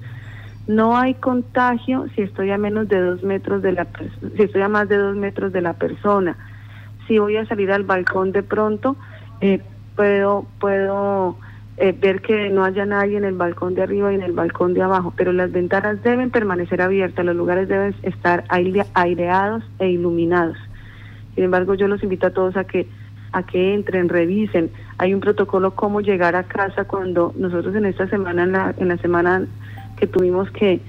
[0.67, 3.87] No hay contagio si estoy a menos de dos metros de la
[4.37, 6.37] si estoy a más de dos metros de la persona.
[7.07, 8.95] Si voy a salir al balcón de pronto,
[9.41, 9.59] eh,
[9.95, 11.37] puedo, puedo
[11.77, 14.73] eh, ver que no haya nadie en el balcón de arriba y en el balcón
[14.73, 20.57] de abajo, pero las ventanas deben permanecer abiertas, los lugares deben estar aireados e iluminados.
[21.35, 22.87] Sin embargo, yo los invito a todos a que
[23.33, 24.71] a que entren, revisen.
[24.97, 28.89] Hay un protocolo cómo llegar a casa cuando nosotros en esta semana, en la, en
[28.89, 29.47] la semana
[29.97, 30.81] que tuvimos que,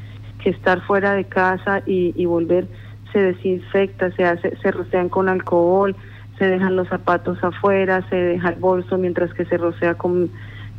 [0.43, 2.67] que estar fuera de casa y, y volver,
[3.13, 5.95] se desinfecta, se hace, se rocean con alcohol,
[6.43, 10.29] se dejan los zapatos afuera, se deja el bolso mientras que se rocea con,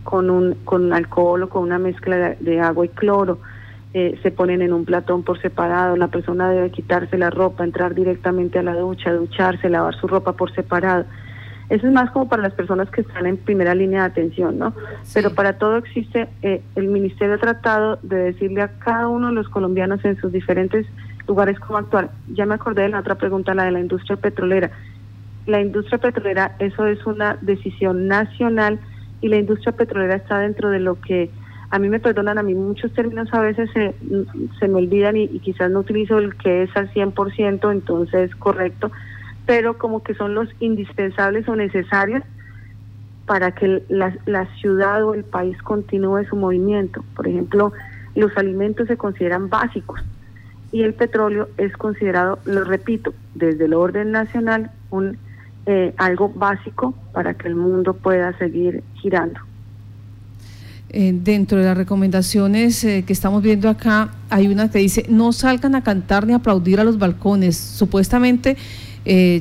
[0.04, 3.40] con, un, con alcohol o con una mezcla de, agua y cloro.
[3.94, 7.96] Eh, se ponen en un platón por separado, la persona debe quitarse la ropa, entrar
[7.96, 11.06] directamente a la ducha, ducharse, lavar su ropa por separado.
[11.70, 14.74] Eso es más como para las personas que están en primera línea de atención, ¿no?
[15.14, 19.34] Pero para todo existe, eh, el Ministerio ha tratado de decirle a cada uno de
[19.34, 20.86] los colombianos en sus diferentes
[21.26, 22.10] lugares cómo actuar.
[22.34, 24.72] Ya me acordé de la otra pregunta, la de la industria petrolera
[25.46, 28.80] la industria petrolera, eso es una decisión nacional
[29.22, 31.30] y la industria petrolera está dentro de lo que
[31.70, 33.96] a mí me perdonan, a mí muchos términos a veces se,
[34.60, 38.92] se me olvidan y, quizás no utilizo el que es al 100%, entonces correcto,
[39.46, 42.24] pero como que son los indispensables o necesarios
[43.26, 47.04] para que la, la ciudad o el país continúe su movimiento.
[47.16, 47.74] Por ejemplo,
[48.14, 50.00] los alimentos se consideran básicos
[50.72, 55.18] y el petróleo es considerado, lo repito, desde el orden nacional, un
[55.66, 59.40] eh, algo básico para que el mundo pueda seguir girando.
[60.90, 65.32] Eh, dentro de las recomendaciones eh, que estamos viendo acá, hay una que dice, no
[65.32, 67.58] salgan a cantar ni a aplaudir a los balcones.
[67.58, 68.58] Supuestamente,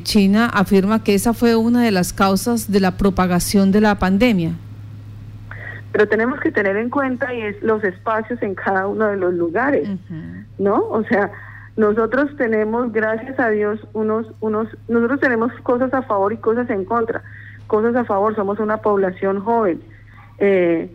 [0.03, 4.53] China afirma que esa fue una de las causas de la propagación de la pandemia.
[5.93, 9.35] Pero tenemos que tener en cuenta y es los espacios en cada uno de los
[9.35, 9.89] lugares,
[10.59, 10.83] ¿no?
[10.89, 11.31] O sea,
[11.77, 16.85] nosotros tenemos, gracias a Dios, unos, unos, nosotros tenemos cosas a favor y cosas en
[16.85, 17.23] contra.
[17.66, 19.81] Cosas a favor, somos una población joven.
[20.39, 20.91] Eh,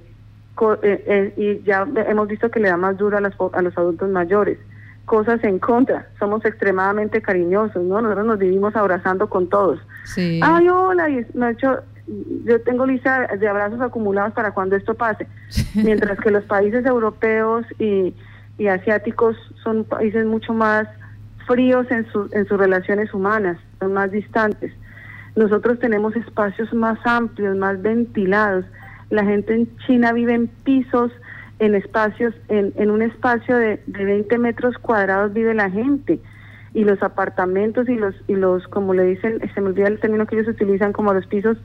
[0.59, 4.09] eh, eh, y ya hemos visto que le da más duro a, a los adultos
[4.09, 4.59] mayores.
[5.05, 8.01] Cosas en contra, somos extremadamente cariñosos, ¿no?
[8.01, 9.79] Nosotros nos vivimos abrazando con todos.
[10.03, 10.39] Sí.
[10.43, 11.79] Ay, hola, y me hecho,
[12.43, 15.25] yo tengo lista de abrazos acumulados para cuando esto pase.
[15.75, 18.13] Mientras que los países europeos y
[18.57, 20.87] y asiáticos son países mucho más
[21.45, 24.71] fríos en, en sus relaciones humanas, son más distantes.
[25.35, 28.65] Nosotros tenemos espacios más amplios, más ventilados.
[29.09, 31.11] La gente en China vive en pisos,
[31.59, 36.19] en espacios, en, en un espacio de, de 20 metros cuadrados vive la gente.
[36.73, 40.25] Y los apartamentos y los, y los, como le dicen, se me olvida el término
[40.25, 41.57] que ellos utilizan como los pisos,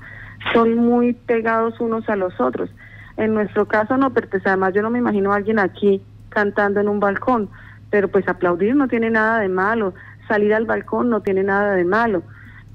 [0.53, 2.71] son muy pegados unos a los otros.
[3.17, 6.81] En nuestro caso no, pero pues además yo no me imagino a alguien aquí cantando
[6.81, 7.49] en un balcón,
[7.91, 9.95] pero pues aplaudir no tiene nada de malo,
[10.29, 12.23] salir al balcón no tiene nada de malo.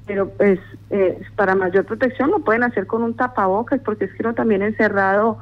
[0.05, 4.23] pero pues eh, para mayor protección lo pueden hacer con un tapabocas, porque es que
[4.23, 5.39] uno también encerrado,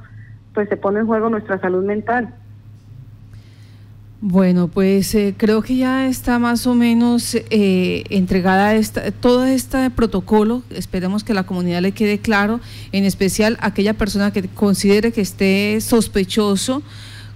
[0.56, 2.34] pues se pone en juego nuestra salud mental.
[4.22, 9.92] Bueno, pues eh, creo que ya está más o menos eh, entregada esta, todo este
[9.92, 10.64] protocolo.
[10.72, 12.60] Esperemos que la comunidad le quede claro,
[12.92, 16.82] en especial aquella persona que considere que esté sospechoso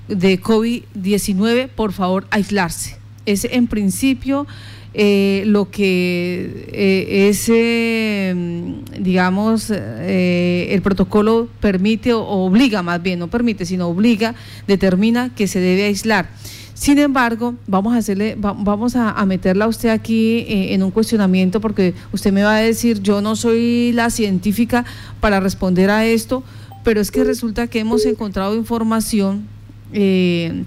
[0.09, 2.97] de COVID-19, por favor, aislarse.
[3.25, 4.47] Es en principio
[4.95, 13.19] eh, lo que eh, ese, mm, digamos, eh, el protocolo permite o, obliga, más bien,
[13.19, 14.33] no permite, sino obliga,
[14.67, 16.29] determina que se debe aislar.
[16.73, 21.93] Sin embargo, vamos a hacerle, vamos a, meterla a usted aquí en un cuestionamiento porque
[22.13, 24.85] usted me va a decir, yo no soy la científica
[25.19, 26.41] para responder a esto,
[26.85, 29.45] pero es que resulta que hemos encontrado información
[29.91, 30.65] de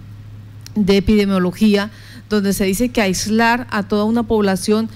[0.88, 1.90] epidemiología
[2.28, 4.88] donde se dice que aislar a toda una población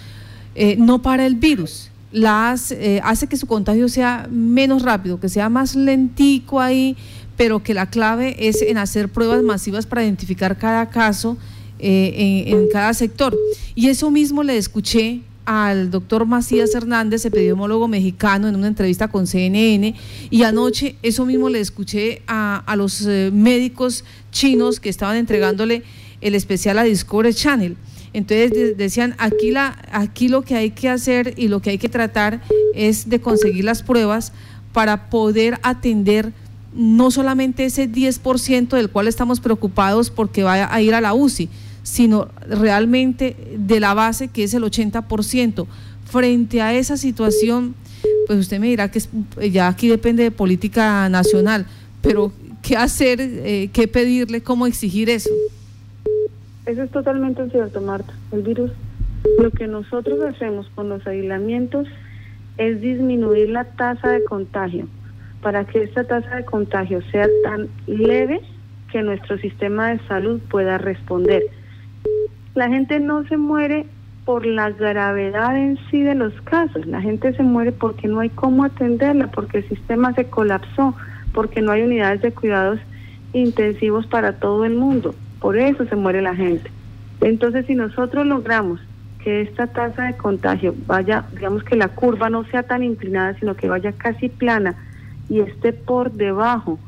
[0.55, 5.51] eh, no para el virus, eh, hace, que su contagio sea menos rápido, que sea
[5.51, 6.97] más lentico ahí,
[7.37, 11.37] pero que la clave es en hacer pruebas masivas para identificar cada caso
[11.79, 13.37] eh, en, cada sector.
[13.75, 19.27] Y eso mismo le escuché al doctor Macías Hernández, epidemiólogo mexicano, en una entrevista con
[19.27, 19.95] CNN,
[20.29, 25.85] y anoche eso mismo le escuché a, los médicos chinos que estaban entregándole
[26.21, 27.77] el especial a Discovery Channel.
[28.13, 31.89] Entonces decían, aquí, la, aquí lo que hay que hacer y lo que hay que
[31.89, 32.43] tratar
[32.75, 34.33] es de conseguir las pruebas
[34.73, 36.33] para poder atender
[36.75, 41.49] no solamente ese 10% del cual estamos preocupados porque vaya a ir a la UCI,
[41.87, 45.67] sino realmente de la base que es el 80%.
[46.05, 47.77] Frente a esa situación,
[48.27, 49.01] pues usted me dirá que
[49.53, 51.65] ya aquí depende de política nacional,
[52.03, 55.31] pero ¿qué hacer, eh, qué pedirle, cómo exigir eso?
[56.67, 58.13] Eso es totalmente cierto, Marta.
[58.33, 58.73] El virus,
[59.39, 61.87] lo que nosotros hacemos con los aislamientos
[62.59, 64.89] es disminuir la tasa de contagio
[65.41, 68.41] para que esta tasa de contagio sea tan leve
[68.91, 71.45] que nuestro sistema de salud pueda responder.
[72.55, 73.87] La gente no se muere
[74.25, 78.31] por la gravedad en sí de los casos, la gente se muere porque no hay
[78.31, 80.95] cómo atenderla, porque el sistema se colapsó,
[81.33, 82.81] porque no hay unidades de cuidados
[83.33, 85.15] intensivos para todo el mundo.
[85.41, 86.71] Por eso se muere la gente.
[87.21, 88.81] Entonces, si nosotros logramos
[89.23, 93.55] que esta tasa de contagio vaya, digamos que la curva no sea tan inclinada, sino
[93.55, 94.75] que vaya casi plana
[95.29, 96.79] y esté por debajo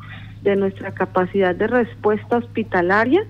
[0.43, 3.25] de nuestra capacidad de respuesta hospitalaria,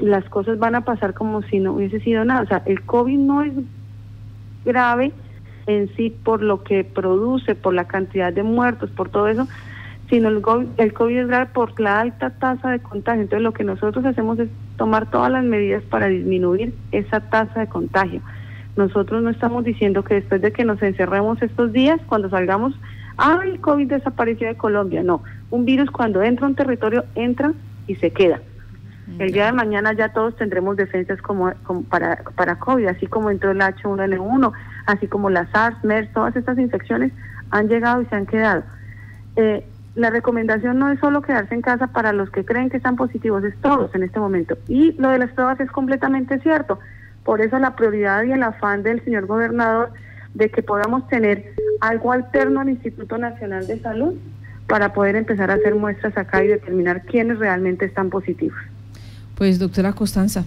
[0.00, 2.42] las cosas van a pasar como si no hubiese sido nada.
[2.42, 3.52] O sea, el COVID no es
[4.64, 5.12] grave
[5.66, 9.46] en sí por lo que produce, por la cantidad de muertos, por todo eso,
[10.08, 13.22] sino el COVID, el COVID es grave por la alta tasa de contagio.
[13.22, 17.66] Entonces lo que nosotros hacemos es tomar todas las medidas para disminuir esa tasa de
[17.66, 18.22] contagio.
[18.76, 22.74] Nosotros no estamos diciendo que después de que nos encerremos estos días, cuando salgamos,
[23.18, 25.02] ah, el COVID desapareció de Colombia.
[25.02, 27.52] No, un virus cuando entra a un territorio entra
[27.86, 28.40] y se queda.
[29.18, 31.52] El día de mañana ya todos tendremos defensas como,
[31.88, 34.52] para, para COVID, así como entró el H1N1,
[34.86, 37.12] así como la SARS, MERS, todas estas infecciones
[37.50, 38.62] han llegado y se han quedado.
[39.36, 42.94] Eh, la recomendación no es solo quedarse en casa para los que creen que están
[42.94, 44.56] positivos, es todos en este momento.
[44.68, 46.78] Y lo de las pruebas es completamente cierto.
[47.24, 49.90] Por eso la prioridad y el afán del señor gobernador
[50.34, 54.14] de que podamos tener algo alterno al Instituto Nacional de Salud
[54.68, 58.58] para poder empezar a hacer muestras acá y determinar quiénes realmente están positivos.
[59.38, 60.44] Pues doctora Costanza,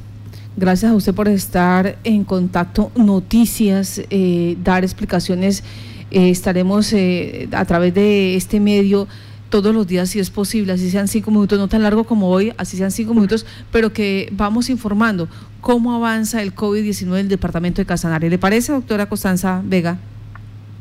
[0.58, 5.64] gracias a usted por estar en contacto, noticias, eh, dar explicaciones.
[6.12, 9.08] Eh, estaremos eh, a través de este medio
[9.50, 12.52] todos los días si es posible, así sean cinco minutos, no tan largo como hoy,
[12.58, 15.30] así sean cinco minutos, pero que vamos informando
[15.62, 18.30] cómo avanza el COVID-19 en el departamento de Casanare.
[18.30, 20.00] ¿Le parece, doctora Costanza Vega?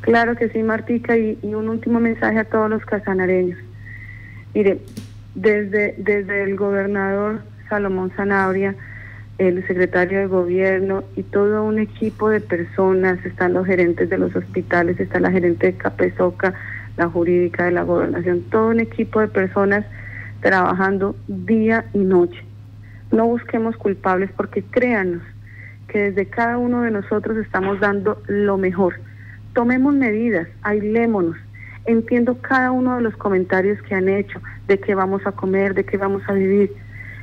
[0.01, 3.61] Claro que sí, Martica, y, un último mensaje a todos los casanareños.
[4.53, 4.81] Mire,
[5.37, 8.75] desde, desde el gobernador Salomón Zanabria,
[9.39, 14.37] el secretario de gobierno y todo un equipo de personas, están los gerentes de los
[14.37, 16.53] hospitales, está la gerente de Capezoca,
[16.99, 19.87] la jurídica de la gobernación, todo un equipo de personas
[20.43, 22.45] trabajando día y noche.
[23.11, 25.23] No busquemos culpables porque créanos
[25.89, 29.01] que desde cada uno de nosotros estamos dando lo mejor.
[29.55, 31.37] Tomemos medidas, aislémonos.
[31.87, 35.85] Entiendo cada uno de los comentarios que han hecho, de qué vamos a comer, de
[35.85, 36.73] qué vamos a vivir.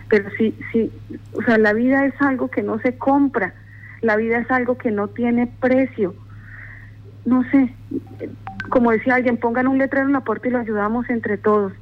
[0.10, 0.92] Pero sí, sí,
[1.34, 3.54] o sea, la vida es algo que no se compra,
[4.02, 6.16] la vida es algo que no tiene precio.
[7.26, 7.74] No sé,
[8.70, 11.74] como decía alguien, pongan un letrero en la puerta y lo ayudamos entre todos,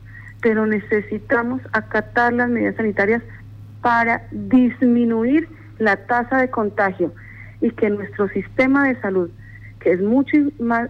[0.41, 3.21] pero necesitamos acatar las medidas sanitarias
[3.81, 5.47] para disminuir
[5.77, 7.13] la tasa de contagio
[7.61, 9.29] y que nuestro sistema de salud,
[9.79, 10.89] que es mucho más,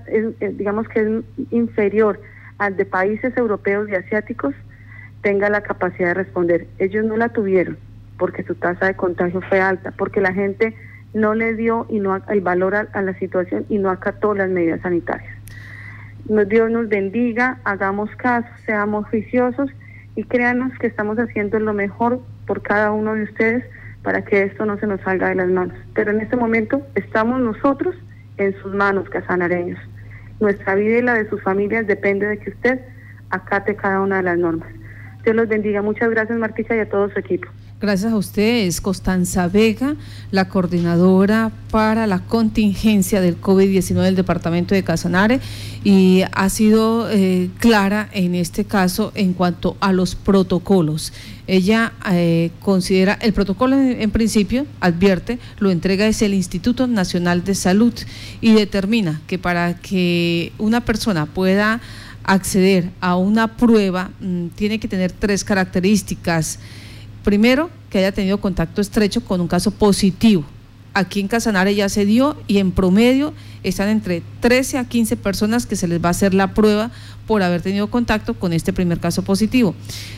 [0.53, 2.19] digamos que es inferior
[2.57, 4.55] al de países europeos y asiáticos,
[5.25, 6.67] tenga la capacidad de responder.
[6.77, 7.79] Ellos no la tuvieron
[8.19, 10.75] porque su tasa de contagio fue alta, porque la gente
[11.15, 14.81] no le dio y no el valor a, la situación y no acató las medidas
[14.81, 15.33] sanitarias.
[16.47, 19.71] Dios nos bendiga, hagamos caso, seamos juiciosos
[20.15, 23.65] y créanos que estamos haciendo lo mejor por cada uno de ustedes
[24.03, 25.75] para que esto no se nos salga de las manos.
[25.95, 27.95] Pero en este momento estamos nosotros
[28.37, 29.79] en sus manos, casanareños.
[30.39, 32.79] Nuestra vida y la de sus familias depende de que usted
[33.31, 34.69] acate cada una de las normas.
[35.25, 35.81] Dios los bendiga.
[35.81, 37.47] Muchas gracias, Martica, y a todo su equipo.
[37.81, 39.95] Gracias a ustedes, Constanza Vega,
[40.31, 45.41] la coordinadora para la contingencia del COVID-19 del departamento de Casanare
[45.83, 51.11] y ha sido eh, clara en este caso en cuanto a los protocolos.
[51.47, 57.55] Ella eh, considera, el protocolo en, principio, advierte, lo entrega es el Instituto Nacional de
[57.55, 57.93] Salud
[58.41, 61.81] y determina que para que una persona pueda
[62.25, 66.59] acceder a una prueba mm, tiene que tener tres características
[67.25, 70.45] Primero, que haya tenido contacto estrecho con un caso positivo.
[70.93, 75.65] Aquí en Casanare ya se dio y en promedio están entre 13 a 15 personas
[75.65, 76.91] que se les va a hacer la prueba
[77.25, 79.73] por haber tenido contacto con este primer caso positivo.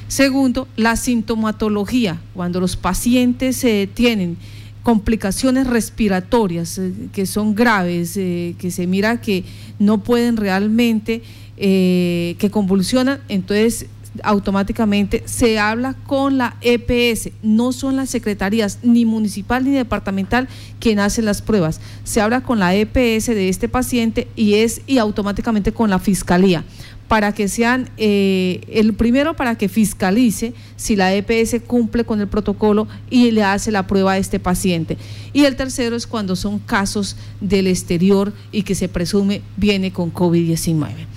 [0.09, 4.35] Segundo, la sintomatología, cuando los pacientes eh, tienen
[4.83, 9.45] complicaciones respiratorias eh, que son graves, eh, que se mira que
[9.79, 11.23] no pueden realmente,
[11.57, 13.87] que convulsionan, entonces
[14.23, 20.47] automáticamente se habla con la EPS, no son las secretarías ni municipal ni departamental
[20.79, 24.97] quien hace las pruebas, se habla con la EPS de este paciente y es y
[24.97, 26.63] automáticamente con la fiscalía
[27.07, 32.27] para que sean eh, el primero para que fiscalice si la EPS cumple con el
[32.27, 34.97] protocolo y le hace la prueba a este paciente.
[35.31, 40.13] Y el tercero es cuando son casos del exterior y que se presume viene con
[40.13, 41.07] COVID-19.